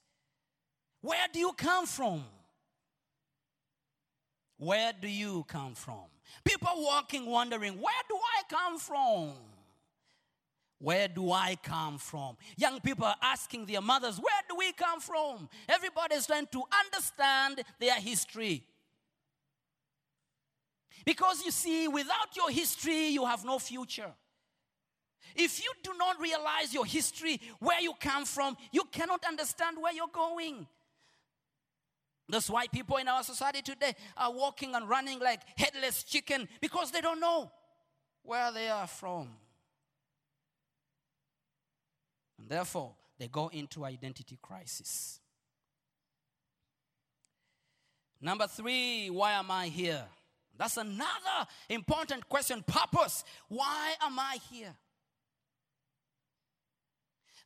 Where 1.00 1.26
do 1.32 1.38
you 1.38 1.52
come 1.52 1.86
from? 1.86 2.24
Where 4.58 4.92
do 5.00 5.08
you 5.08 5.44
come 5.48 5.74
from? 5.74 6.04
People 6.44 6.70
walking, 6.76 7.26
wondering, 7.26 7.80
where 7.80 8.02
do 8.08 8.16
I 8.16 8.42
come 8.48 8.78
from? 8.78 9.32
Where 10.78 11.08
do 11.08 11.32
I 11.32 11.56
come 11.62 11.98
from? 11.98 12.36
Young 12.56 12.80
people 12.80 13.04
are 13.04 13.16
asking 13.22 13.66
their 13.66 13.80
mothers, 13.80 14.18
where 14.18 14.42
do 14.48 14.56
we 14.56 14.72
come 14.72 15.00
from? 15.00 15.48
Everybody 15.68 16.16
is 16.16 16.26
trying 16.26 16.46
to 16.52 16.62
understand 16.84 17.62
their 17.80 17.94
history. 17.94 18.64
Because 21.04 21.44
you 21.44 21.50
see, 21.50 21.88
without 21.88 22.36
your 22.36 22.50
history, 22.50 23.08
you 23.08 23.24
have 23.24 23.44
no 23.44 23.58
future. 23.58 24.12
If 25.34 25.62
you 25.62 25.72
do 25.82 25.92
not 25.98 26.20
realize 26.20 26.72
your 26.72 26.84
history, 26.84 27.40
where 27.58 27.80
you 27.80 27.94
come 28.00 28.24
from, 28.24 28.56
you 28.70 28.84
cannot 28.90 29.24
understand 29.24 29.78
where 29.80 29.92
you're 29.92 30.06
going. 30.12 30.66
That's 32.28 32.48
why 32.48 32.66
people 32.66 32.96
in 32.98 33.08
our 33.08 33.22
society 33.22 33.62
today 33.62 33.94
are 34.16 34.32
walking 34.32 34.74
and 34.74 34.88
running 34.88 35.18
like 35.18 35.40
headless 35.56 36.02
chicken 36.02 36.48
because 36.60 36.90
they 36.90 37.00
don't 37.00 37.20
know 37.20 37.50
where 38.22 38.52
they 38.52 38.68
are 38.68 38.86
from. 38.86 39.28
And 42.38 42.48
therefore, 42.48 42.94
they 43.18 43.28
go 43.28 43.48
into 43.48 43.84
identity 43.84 44.38
crisis. 44.40 45.20
Number 48.20 48.46
three, 48.46 49.10
why 49.10 49.32
am 49.32 49.50
I 49.50 49.66
here? 49.66 50.04
That's 50.62 50.76
another 50.76 51.48
important 51.68 52.28
question. 52.28 52.62
Purpose. 52.64 53.24
Why 53.48 53.94
am 54.00 54.16
I 54.16 54.38
here? 54.48 54.72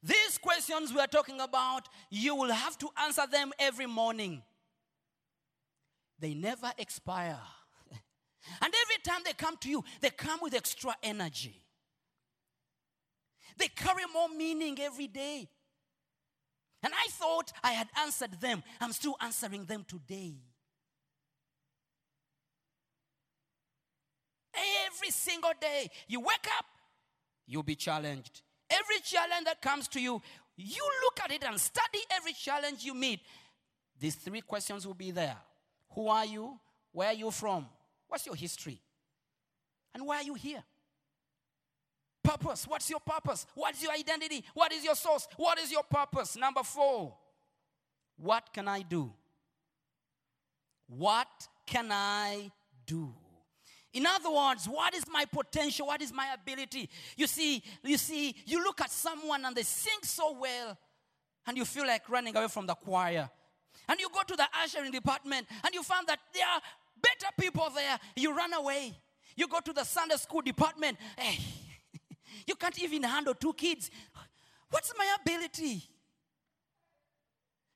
These 0.03 0.37
questions 0.37 0.93
we 0.93 1.01
are 1.01 1.07
talking 1.07 1.41
about, 1.41 1.89
you 2.11 2.35
will 2.35 2.53
have 2.53 2.77
to 2.77 2.91
answer 3.03 3.23
them 3.27 3.55
every 3.59 3.87
morning 3.87 4.43
they 6.19 6.35
never 6.35 6.71
expire. 6.77 7.39
and 8.61 8.75
every 8.83 9.03
time 9.03 9.23
they 9.25 9.33
come 9.33 9.57
to 9.63 9.71
you, 9.71 9.83
they 10.03 10.11
come 10.11 10.41
with 10.43 10.53
extra 10.53 10.95
energy. 11.03 11.63
They 13.57 13.69
carry 13.69 14.05
more 14.13 14.29
meaning 14.29 14.79
every 14.79 15.07
day. 15.07 15.49
And 16.83 16.93
I 16.93 17.09
thought 17.13 17.51
I 17.65 17.73
had 17.73 17.89
answered 17.99 18.39
them. 18.43 18.63
I'm 18.79 18.93
still 18.93 19.17
answering 19.23 19.65
them 19.65 19.87
today. 19.89 20.35
Every 24.97 25.11
single 25.11 25.53
day, 25.61 25.91
you 26.09 26.21
wake 26.21 26.47
up, 26.59 26.65
you'll 27.47 27.63
be 27.63 27.75
challenged. 27.75 28.43
Every 28.71 29.01
challenge 29.05 29.45
that 29.45 29.61
comes 29.61 29.89
to 29.89 30.01
you, 30.01 30.21
you 30.57 30.91
look 31.05 31.21
at 31.23 31.31
it 31.31 31.45
and 31.45 31.61
study 31.61 31.99
every 32.11 32.33
challenge 32.33 32.83
you 32.83 32.95
meet. 32.95 33.21
These 33.99 34.17
three 34.17 34.41
questions 34.41 34.87
will 34.87 34.95
be 34.95 35.11
there 35.11 35.37
who 35.91 36.09
are 36.09 36.27
you? 36.27 36.59
Where 36.93 37.09
are 37.09 37.15
you 37.15 37.31
from? 37.31 37.67
What's 38.09 38.27
your 38.27 38.35
history? 38.35 38.81
And 39.95 40.07
why 40.07 40.17
are 40.17 40.23
you 40.23 40.35
here? 40.35 40.63
Purpose. 42.23 42.67
What's 42.67 42.91
your 42.91 43.01
purpose? 43.01 43.47
What's 43.55 43.83
your 43.83 43.93
identity? 43.93 44.45
What 44.53 44.73
is 44.73 44.85
your 44.85 44.95
source? 44.95 45.27
What 45.37 45.59
is 45.59 45.71
your 45.71 45.85
purpose? 45.85 46.37
Number 46.37 46.63
four. 46.63 47.17
What 48.19 48.53
can 48.53 48.69
I 48.69 48.83
do? 48.83 49.13
What 50.89 51.49
can 51.67 51.91
I 51.91 52.51
do? 52.87 53.15
In 53.97 54.05
other 54.05 54.31
words, 54.31 54.69
what 54.69 54.95
is 54.95 55.05
my 55.11 55.25
potential? 55.25 55.87
What 55.87 56.03
is 56.03 56.13
my 56.13 56.29
ability? 56.35 56.91
You 57.17 57.27
see, 57.27 57.63
you 57.83 57.97
see, 57.97 58.35
you 58.45 58.63
look 58.63 58.83
at 58.83 58.91
someone 58.91 59.43
and 59.47 59.57
they 59.57 59.63
sing 59.63 59.99
so 60.03 60.37
well, 60.39 60.77
and 61.47 61.57
you 61.57 61.65
feel 61.65 61.87
like 61.87 62.07
running 62.11 62.37
away 62.37 62.49
from 62.49 62.67
the 62.67 62.75
choir 62.75 63.31
and 63.89 63.99
you 63.99 64.09
go 64.13 64.21
to 64.27 64.37
the 64.37 64.47
ushering 64.63 64.91
department 64.91 65.47
and 65.65 65.75
you 65.75 65.83
find 65.83 66.07
that 66.09 66.19
there 66.35 66.47
are 66.47 66.61
better 67.01 67.33
people 67.41 67.71
there, 67.75 67.99
you 68.17 68.37
run 68.37 68.53
away. 68.53 68.93
You 69.35 69.49
go 69.49 69.61
to 69.61 69.73
the 69.73 69.85
Sunday 69.85 70.17
school 70.17 70.43
department, 70.43 70.99
hey, 71.19 71.39
you 72.47 72.55
can't 72.55 72.79
even 72.83 73.03
handle 73.03 73.35
two 73.35 73.55
kids. 73.55 73.91
What's 74.71 74.93
my 74.99 75.17
ability? 75.23 75.85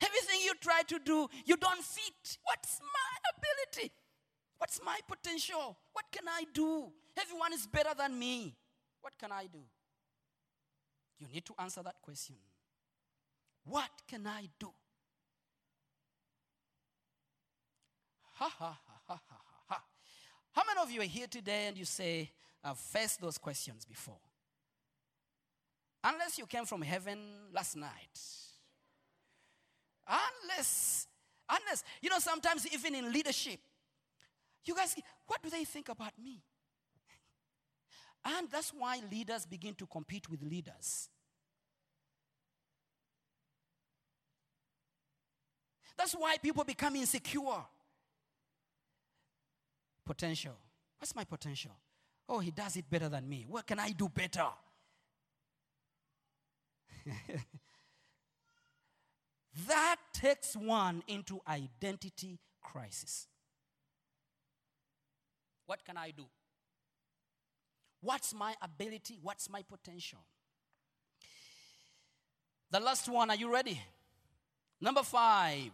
Everything 0.03 0.41
you 0.45 0.53
try 0.61 0.83
to 0.87 0.99
do, 0.99 1.29
you 1.47 1.57
don't 1.57 1.83
fit. 1.83 2.39
What's 2.45 2.79
my 2.81 3.31
ability? 3.37 3.93
What's 4.61 4.79
my 4.85 4.99
potential? 5.09 5.75
What 5.95 6.05
can 6.13 6.29
I 6.29 6.45
do? 6.53 6.93
Everyone 7.19 7.55
is 7.55 7.67
better 7.67 7.95
than 7.97 8.19
me. 8.19 8.55
What 9.01 9.15
can 9.19 9.33
I 9.33 9.47
do? 9.47 9.61
You 11.19 11.27
need 11.33 11.47
to 11.47 11.55
answer 11.59 11.83
that 11.83 11.95
question. 12.03 12.37
What 13.65 13.89
can 14.07 14.27
I 14.27 14.51
do? 14.59 14.69
Ha 18.35 18.53
ha 18.59 18.79
ha 18.87 19.01
ha 19.07 19.21
ha 19.31 19.37
ha. 19.69 19.83
How 20.53 20.63
many 20.67 20.81
of 20.83 20.91
you 20.91 21.01
are 21.01 21.05
here 21.05 21.27
today 21.27 21.69
and 21.69 21.79
you 21.79 21.87
say, 21.87 22.31
I've 22.63 22.77
faced 22.77 23.23
those 23.23 23.39
questions 23.39 23.87
before. 23.87 24.21
Unless 26.05 26.37
you 26.39 26.45
came 26.45 26.67
from 26.67 26.83
heaven 26.83 27.19
last 27.55 27.77
night. 27.77 28.19
Unless, 30.07 31.07
unless, 31.49 31.83
you 32.03 32.11
know, 32.11 32.19
sometimes 32.19 32.67
even 32.75 32.95
in 32.95 33.11
leadership, 33.11 33.61
you 34.65 34.75
guys, 34.75 34.95
what 35.27 35.43
do 35.43 35.51
they 35.51 35.65
think 35.65 35.89
about 35.89 36.13
me? 36.23 36.43
And 38.25 38.49
that's 38.51 38.71
why 38.71 39.01
leaders 39.11 39.47
begin 39.47 39.75
to 39.77 39.87
compete 39.87 40.29
with 40.29 40.43
leaders. 40.43 41.09
That's 45.97 46.13
why 46.15 46.37
people 46.39 46.65
become 46.65 46.97
insecure. 46.97 47.65
Potential. 50.05 50.57
What's 50.99 51.15
my 51.15 51.25
potential? 51.25 51.73
Oh, 52.29 52.39
he 52.39 52.51
does 52.51 52.77
it 52.77 52.89
better 52.89 53.09
than 53.09 53.29
me. 53.29 53.45
What 53.49 53.67
can 53.67 53.79
I 53.79 53.91
do 53.91 54.09
better? 54.09 54.47
that 59.67 59.97
takes 60.13 60.57
one 60.57 61.03
into 61.09 61.41
identity 61.49 62.39
crisis. 62.63 63.27
What 65.71 65.85
can 65.85 65.97
I 65.97 66.11
do? 66.11 66.27
What's 68.01 68.35
my 68.35 68.57
ability? 68.61 69.21
What's 69.23 69.49
my 69.49 69.63
potential? 69.63 70.19
The 72.73 72.81
last 72.81 73.09
one, 73.09 73.31
are 73.31 73.37
you 73.37 73.53
ready? 73.53 73.81
Number 74.81 75.05
five, 75.05 75.71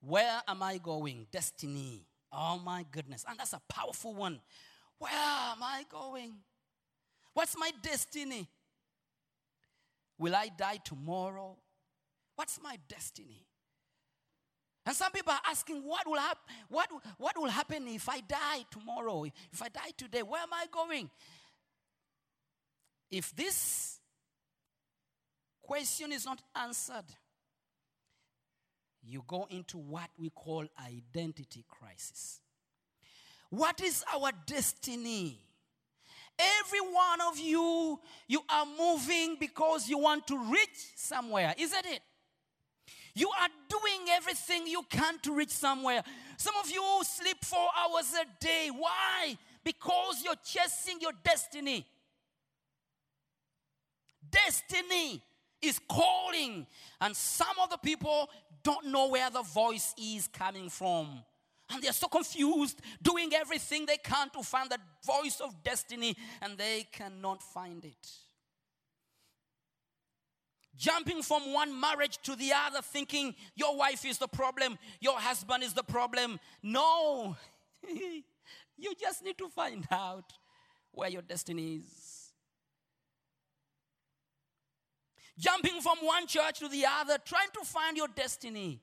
where 0.00 0.40
am 0.46 0.62
I 0.62 0.78
going? 0.78 1.26
Destiny. 1.32 2.06
Oh 2.32 2.60
my 2.64 2.86
goodness. 2.88 3.24
And 3.28 3.36
that's 3.36 3.52
a 3.52 3.60
powerful 3.68 4.14
one. 4.14 4.38
Where 5.00 5.10
am 5.10 5.60
I 5.60 5.84
going? 5.90 6.34
What's 7.34 7.58
my 7.58 7.72
destiny? 7.82 8.46
Will 10.18 10.36
I 10.36 10.50
die 10.56 10.78
tomorrow? 10.84 11.56
What's 12.36 12.60
my 12.62 12.78
destiny? 12.86 13.45
And 14.86 14.94
some 14.94 15.10
people 15.10 15.32
are 15.32 15.50
asking, 15.50 15.82
what 15.82 16.06
will, 16.06 16.18
hap- 16.18 16.48
what, 16.68 16.88
what 17.18 17.36
will 17.36 17.50
happen 17.50 17.88
if 17.88 18.08
I 18.08 18.20
die 18.20 18.64
tomorrow? 18.70 19.24
If 19.24 19.60
I 19.60 19.68
die 19.68 19.90
today, 19.96 20.22
where 20.22 20.40
am 20.40 20.52
I 20.52 20.66
going? 20.70 21.10
If 23.10 23.34
this 23.34 23.98
question 25.60 26.12
is 26.12 26.24
not 26.24 26.40
answered, 26.54 27.04
you 29.02 29.24
go 29.26 29.48
into 29.50 29.76
what 29.76 30.08
we 30.16 30.30
call 30.30 30.64
identity 30.84 31.64
crisis. 31.68 32.40
What 33.50 33.80
is 33.80 34.04
our 34.14 34.30
destiny? 34.46 35.40
Every 36.38 36.80
one 36.80 37.20
of 37.28 37.38
you, 37.38 37.98
you 38.28 38.40
are 38.48 38.66
moving 38.78 39.36
because 39.40 39.88
you 39.88 39.98
want 39.98 40.28
to 40.28 40.38
reach 40.38 40.92
somewhere, 40.94 41.54
isn't 41.58 41.86
it? 41.86 42.00
You 43.16 43.30
are 43.30 43.48
doing 43.70 44.10
everything 44.10 44.66
you 44.66 44.82
can 44.90 45.18
to 45.20 45.34
reach 45.34 45.48
somewhere. 45.48 46.02
Some 46.36 46.54
of 46.62 46.70
you 46.70 46.82
sleep 47.02 47.38
four 47.42 47.66
hours 47.74 48.12
a 48.12 48.44
day. 48.44 48.68
Why? 48.70 49.38
Because 49.64 50.22
you're 50.22 50.34
chasing 50.44 51.00
your 51.00 51.12
destiny. 51.24 51.86
Destiny 54.30 55.22
is 55.62 55.80
calling, 55.88 56.66
and 57.00 57.16
some 57.16 57.56
of 57.62 57.70
the 57.70 57.78
people 57.78 58.28
don't 58.62 58.88
know 58.88 59.08
where 59.08 59.30
the 59.30 59.42
voice 59.42 59.94
is 59.96 60.28
coming 60.28 60.68
from. 60.68 61.22
And 61.70 61.82
they're 61.82 61.92
so 61.92 62.08
confused, 62.08 62.78
doing 63.02 63.32
everything 63.32 63.86
they 63.86 63.96
can 63.96 64.28
to 64.30 64.42
find 64.42 64.68
the 64.68 64.78
voice 65.06 65.40
of 65.40 65.64
destiny, 65.64 66.14
and 66.42 66.58
they 66.58 66.86
cannot 66.92 67.42
find 67.42 67.82
it. 67.82 68.25
Jumping 70.76 71.22
from 71.22 71.52
one 71.52 71.78
marriage 71.78 72.18
to 72.24 72.36
the 72.36 72.52
other, 72.52 72.82
thinking 72.82 73.34
your 73.54 73.76
wife 73.76 74.04
is 74.04 74.18
the 74.18 74.28
problem, 74.28 74.78
your 75.00 75.18
husband 75.18 75.62
is 75.62 75.72
the 75.72 75.82
problem. 75.82 76.38
No, 76.62 77.36
you 77.88 78.94
just 78.98 79.24
need 79.24 79.38
to 79.38 79.48
find 79.48 79.86
out 79.90 80.32
where 80.92 81.08
your 81.08 81.22
destiny 81.22 81.76
is. 81.76 82.32
Jumping 85.38 85.80
from 85.80 85.98
one 86.00 86.26
church 86.26 86.60
to 86.60 86.68
the 86.68 86.84
other, 86.86 87.18
trying 87.24 87.48
to 87.52 87.64
find 87.64 87.96
your 87.96 88.08
destiny 88.08 88.80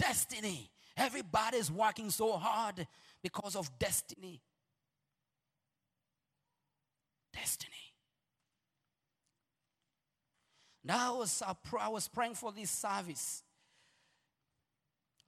destiny. 0.00 0.70
Everybody's 0.96 1.70
working 1.70 2.10
so 2.10 2.36
hard 2.36 2.86
because 3.22 3.54
of 3.54 3.78
destiny. 3.78 4.40
Destiny. 7.32 7.89
Now 10.84 11.14
I 11.14 11.18
was, 11.18 11.42
I 11.78 11.88
was 11.88 12.08
praying 12.08 12.34
for 12.34 12.52
this 12.52 12.70
service. 12.70 13.42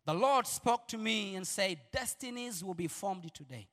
The 0.04 0.14
Lord 0.14 0.46
spoke 0.46 0.88
to 0.88 0.98
me 0.98 1.36
and 1.36 1.46
said, 1.46 1.78
Destinies 1.92 2.64
will 2.64 2.74
be 2.74 2.88
formed 2.88 3.32
today. 3.32 3.68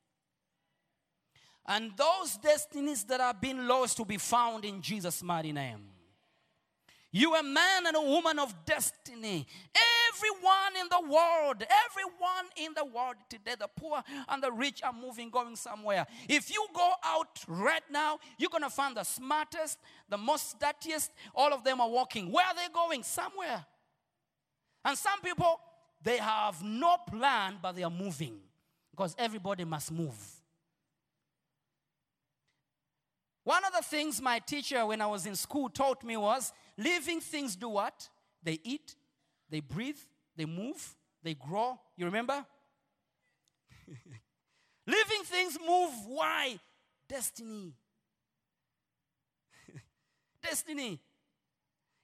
And 1.66 1.92
those 1.96 2.36
destinies 2.36 3.04
that 3.04 3.20
have 3.20 3.40
been 3.40 3.66
lost 3.66 3.98
will 3.98 4.06
be 4.06 4.16
found 4.16 4.64
in 4.64 4.80
Jesus' 4.80 5.22
mighty 5.22 5.52
name. 5.52 5.88
You 7.12 7.34
a 7.34 7.42
man 7.42 7.86
and 7.86 7.96
a 7.96 8.00
woman 8.00 8.38
of 8.38 8.54
destiny. 8.64 9.46
Everyone 10.12 10.76
in 10.80 10.88
the 10.88 11.12
world, 11.12 11.64
everyone 11.86 12.46
in 12.56 12.72
the 12.74 12.84
world 12.84 13.16
today, 13.28 13.54
the 13.58 13.68
poor 13.68 14.02
and 14.28 14.42
the 14.42 14.52
rich 14.52 14.82
are 14.82 14.92
moving, 14.92 15.30
going 15.30 15.56
somewhere. 15.56 16.06
If 16.28 16.50
you 16.50 16.64
go 16.74 16.92
out 17.04 17.40
right 17.48 17.82
now, 17.90 18.18
you're 18.38 18.50
going 18.50 18.62
to 18.62 18.70
find 18.70 18.96
the 18.96 19.02
smartest, 19.02 19.78
the 20.08 20.18
most 20.18 20.60
dirtiest, 20.60 21.10
all 21.34 21.52
of 21.52 21.64
them 21.64 21.80
are 21.80 21.90
walking. 21.90 22.30
Where 22.30 22.46
are 22.46 22.54
they 22.54 22.72
going? 22.72 23.02
Somewhere. 23.02 23.64
And 24.84 24.96
some 24.96 25.20
people, 25.20 25.60
they 26.02 26.18
have 26.18 26.62
no 26.62 26.96
plan, 27.08 27.58
but 27.60 27.74
they 27.74 27.82
are 27.82 27.90
moving 27.90 28.38
because 28.90 29.16
everybody 29.18 29.64
must 29.64 29.90
move. 29.90 30.16
One 33.44 33.64
of 33.64 33.72
the 33.72 33.82
things 33.82 34.20
my 34.20 34.38
teacher, 34.38 34.84
when 34.86 35.00
I 35.00 35.06
was 35.06 35.26
in 35.26 35.34
school, 35.34 35.68
taught 35.68 36.04
me 36.04 36.16
was 36.16 36.52
living 36.80 37.20
things 37.20 37.56
do 37.56 37.68
what? 37.68 38.08
They 38.42 38.58
eat, 38.64 38.94
they 39.50 39.60
breathe, 39.60 39.98
they 40.36 40.46
move, 40.46 40.96
they 41.22 41.34
grow. 41.34 41.78
You 41.96 42.06
remember? 42.06 42.44
Living 44.86 45.24
things 45.24 45.58
move. 45.60 45.90
Why? 46.06 46.58
Destiny. 47.08 47.74
destiny. 50.42 51.00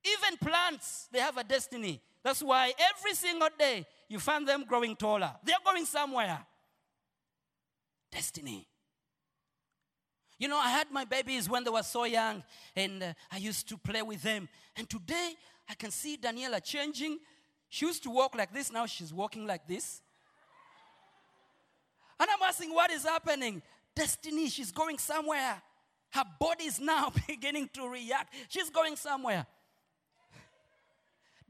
Even 0.04 0.38
plants, 0.38 1.08
they 1.10 1.20
have 1.20 1.36
a 1.36 1.44
destiny. 1.44 2.00
That's 2.22 2.42
why 2.42 2.72
every 2.78 3.14
single 3.14 3.48
day 3.58 3.86
you 4.08 4.18
find 4.18 4.46
them 4.46 4.64
growing 4.68 4.94
taller. 4.96 5.32
They're 5.44 5.56
going 5.64 5.84
somewhere. 5.86 6.44
Destiny. 8.10 8.66
You 10.38 10.48
know, 10.48 10.58
I 10.58 10.70
had 10.70 10.90
my 10.90 11.04
babies 11.04 11.48
when 11.48 11.64
they 11.64 11.70
were 11.70 11.82
so 11.82 12.04
young, 12.04 12.42
and 12.74 13.02
uh, 13.02 13.12
I 13.30 13.38
used 13.38 13.68
to 13.70 13.78
play 13.78 14.02
with 14.02 14.22
them. 14.22 14.48
And 14.76 14.88
today, 14.88 15.34
I 15.68 15.74
can 15.74 15.90
see 15.90 16.16
Daniela 16.16 16.62
changing 16.62 17.18
she 17.68 17.86
used 17.86 18.02
to 18.04 18.10
walk 18.10 18.34
like 18.34 18.52
this, 18.52 18.72
now 18.72 18.86
she's 18.86 19.12
walking 19.12 19.46
like 19.46 19.66
this. 19.66 20.00
And 22.18 22.28
I'm 22.30 22.42
asking, 22.48 22.72
what 22.72 22.90
is 22.90 23.04
happening? 23.04 23.60
Destiny, 23.94 24.48
she's 24.48 24.72
going 24.72 24.98
somewhere. 24.98 25.60
Her 26.10 26.24
body 26.40 26.64
is 26.64 26.80
now 26.80 27.12
beginning 27.26 27.68
to 27.74 27.88
react. 27.88 28.32
She's 28.48 28.70
going 28.70 28.96
somewhere. 28.96 29.46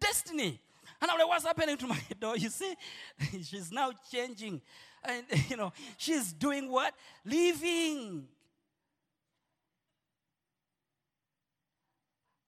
Destiny. 0.00 0.60
And 1.00 1.10
I'm 1.10 1.18
like, 1.18 1.28
what's 1.28 1.44
happening 1.44 1.76
to 1.76 1.86
my 1.86 2.00
daughter? 2.20 2.38
You 2.38 2.48
see, 2.48 2.74
she's 3.42 3.70
now 3.70 3.92
changing. 4.10 4.60
And, 5.04 5.24
you 5.48 5.56
know, 5.56 5.72
she's 5.96 6.32
doing 6.32 6.70
what? 6.70 6.94
Leaving. 7.24 8.26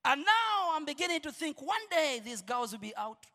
And 0.09 0.21
now 0.21 0.71
I'm 0.73 0.85
beginning 0.85 1.19
to 1.21 1.31
think 1.31 1.61
one 1.61 1.85
day 1.91 2.19
these 2.25 2.41
girls 2.41 2.71
will 2.71 2.79
be 2.79 2.95
out 2.97 3.27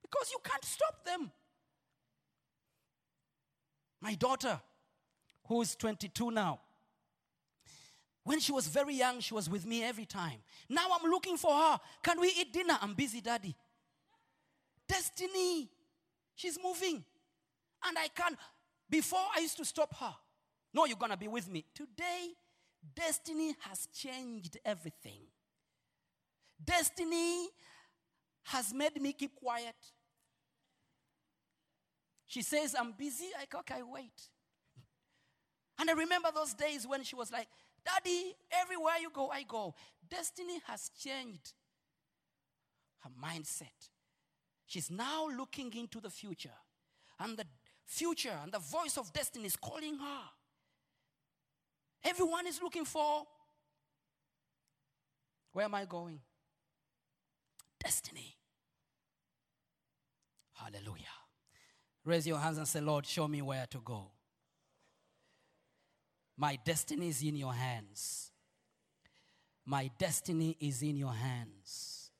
because 0.00 0.30
you 0.30 0.38
can't 0.44 0.64
stop 0.64 1.04
them. 1.04 1.32
My 4.00 4.14
daughter, 4.14 4.60
who 5.48 5.60
is 5.60 5.74
22 5.74 6.30
now, 6.30 6.60
when 8.22 8.38
she 8.38 8.52
was 8.52 8.68
very 8.68 8.94
young, 8.94 9.18
she 9.18 9.34
was 9.34 9.50
with 9.50 9.66
me 9.66 9.82
every 9.82 10.04
time. 10.04 10.38
Now 10.68 10.86
I'm 10.94 11.10
looking 11.10 11.36
for 11.36 11.52
her. 11.52 11.80
Can 12.04 12.20
we 12.20 12.28
eat 12.28 12.52
dinner? 12.52 12.78
I'm 12.80 12.94
busy, 12.94 13.20
daddy. 13.20 13.56
Destiny. 14.88 15.68
She's 16.36 16.60
moving. 16.62 17.04
And 17.84 17.98
I 17.98 18.06
can't. 18.14 18.36
Before 18.88 19.26
I 19.36 19.40
used 19.40 19.56
to 19.56 19.64
stop 19.64 19.96
her. 19.96 20.14
No, 20.72 20.84
you're 20.84 20.96
going 20.96 21.10
to 21.10 21.18
be 21.18 21.26
with 21.26 21.50
me. 21.50 21.64
Today, 21.74 22.34
destiny 22.94 23.56
has 23.62 23.88
changed 23.92 24.58
everything. 24.64 25.22
Destiny 26.64 27.48
has 28.44 28.72
made 28.72 29.00
me 29.00 29.12
keep 29.12 29.34
quiet. 29.36 29.76
She 32.26 32.42
says, 32.42 32.74
I'm 32.78 32.92
busy. 32.92 33.26
I 33.40 33.44
go, 33.50 33.58
okay, 33.60 33.82
wait. 33.82 34.28
And 35.78 35.88
I 35.88 35.92
remember 35.92 36.28
those 36.34 36.54
days 36.54 36.86
when 36.86 37.04
she 37.04 37.14
was 37.14 37.30
like, 37.30 37.48
Daddy, 37.84 38.34
everywhere 38.50 38.94
you 39.00 39.10
go, 39.12 39.28
I 39.28 39.44
go. 39.44 39.74
Destiny 40.10 40.60
has 40.66 40.90
changed 40.98 41.52
her 43.00 43.10
mindset. 43.22 43.88
She's 44.66 44.90
now 44.90 45.28
looking 45.28 45.72
into 45.74 46.00
the 46.00 46.10
future. 46.10 46.58
And 47.20 47.36
the 47.36 47.44
future 47.86 48.36
and 48.42 48.52
the 48.52 48.58
voice 48.58 48.98
of 48.98 49.12
destiny 49.12 49.46
is 49.46 49.56
calling 49.56 49.96
her. 49.96 50.22
Everyone 52.04 52.46
is 52.46 52.60
looking 52.62 52.84
for 52.84 53.24
where 55.52 55.64
am 55.64 55.74
I 55.74 55.86
going? 55.86 56.20
Destiny. 57.82 58.36
Hallelujah. 60.54 61.04
Raise 62.04 62.26
your 62.26 62.38
hands 62.38 62.58
and 62.58 62.66
say, 62.66 62.80
Lord, 62.80 63.06
show 63.06 63.28
me 63.28 63.42
where 63.42 63.66
to 63.70 63.78
go. 63.84 64.10
My 66.36 66.58
destiny 66.64 67.08
is 67.08 67.22
in 67.22 67.36
your 67.36 67.52
hands. 67.52 68.30
My 69.66 69.90
destiny 69.98 70.56
is 70.60 70.82
in 70.82 70.96
your 70.96 71.12
hands. 71.12 72.10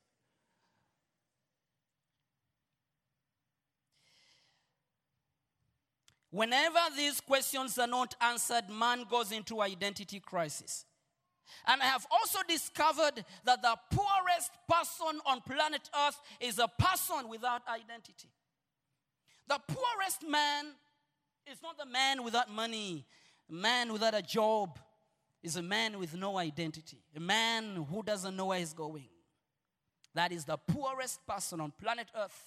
Whenever 6.31 6.79
these 6.95 7.19
questions 7.21 7.79
are 7.79 7.87
not 7.87 8.13
answered, 8.21 8.69
man 8.69 9.05
goes 9.09 9.31
into 9.31 9.61
identity 9.61 10.19
crisis. 10.19 10.85
And 11.67 11.81
I 11.81 11.85
have 11.85 12.05
also 12.11 12.39
discovered 12.47 13.23
that 13.45 13.61
the 13.61 13.75
poorest 13.91 14.51
person 14.67 15.19
on 15.25 15.41
planet 15.41 15.89
Earth 16.07 16.19
is 16.39 16.59
a 16.59 16.67
person 16.67 17.29
without 17.29 17.61
identity. 17.67 18.29
The 19.47 19.59
poorest 19.67 20.27
man 20.27 20.65
is 21.51 21.57
not 21.63 21.77
the 21.77 21.85
man 21.85 22.23
without 22.23 22.51
money, 22.51 23.05
a 23.49 23.53
man 23.53 23.91
without 23.91 24.13
a 24.13 24.21
job 24.21 24.77
is 25.41 25.55
a 25.55 25.61
man 25.61 25.97
with 25.99 26.15
no 26.15 26.37
identity, 26.37 26.99
a 27.15 27.19
man 27.19 27.87
who 27.89 28.03
doesn't 28.03 28.35
know 28.35 28.47
where 28.47 28.59
he's 28.59 28.73
going. 28.73 29.07
That 30.13 30.31
is 30.31 30.45
the 30.45 30.57
poorest 30.57 31.25
person 31.25 31.61
on 31.61 31.71
planet 31.81 32.07
Earth. 32.15 32.43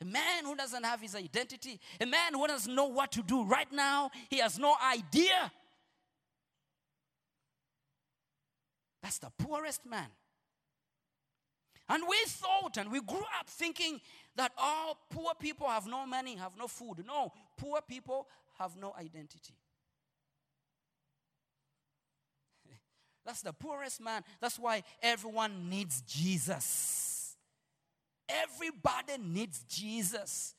A 0.00 0.04
man 0.04 0.44
who 0.44 0.54
doesn't 0.54 0.84
have 0.84 1.00
his 1.00 1.14
identity, 1.16 1.80
a 2.00 2.06
man 2.06 2.34
who 2.34 2.46
doesn't 2.46 2.72
know 2.72 2.86
what 2.86 3.10
to 3.12 3.22
do 3.22 3.44
right 3.44 3.70
now, 3.72 4.10
he 4.30 4.38
has 4.38 4.58
no 4.58 4.74
idea. 4.92 5.50
That's 9.02 9.18
the 9.18 9.30
poorest 9.38 9.86
man. 9.86 10.08
And 11.88 12.02
we 12.08 12.16
thought 12.26 12.76
and 12.76 12.92
we 12.92 13.00
grew 13.00 13.24
up 13.38 13.48
thinking 13.48 14.00
that 14.36 14.52
all 14.58 14.98
poor 15.10 15.32
people 15.40 15.66
have 15.68 15.86
no 15.86 16.06
money, 16.06 16.36
have 16.36 16.56
no 16.58 16.68
food. 16.68 17.04
No, 17.06 17.32
poor 17.56 17.80
people 17.80 18.28
have 18.58 18.76
no 18.76 18.94
identity. 18.98 19.54
That's 23.24 23.40
the 23.40 23.54
poorest 23.54 24.02
man. 24.02 24.22
That's 24.40 24.58
why 24.58 24.82
everyone 25.02 25.70
needs 25.70 26.02
Jesus. 26.02 27.36
Everybody 28.28 29.16
needs 29.18 29.64
Jesus. 29.68 30.54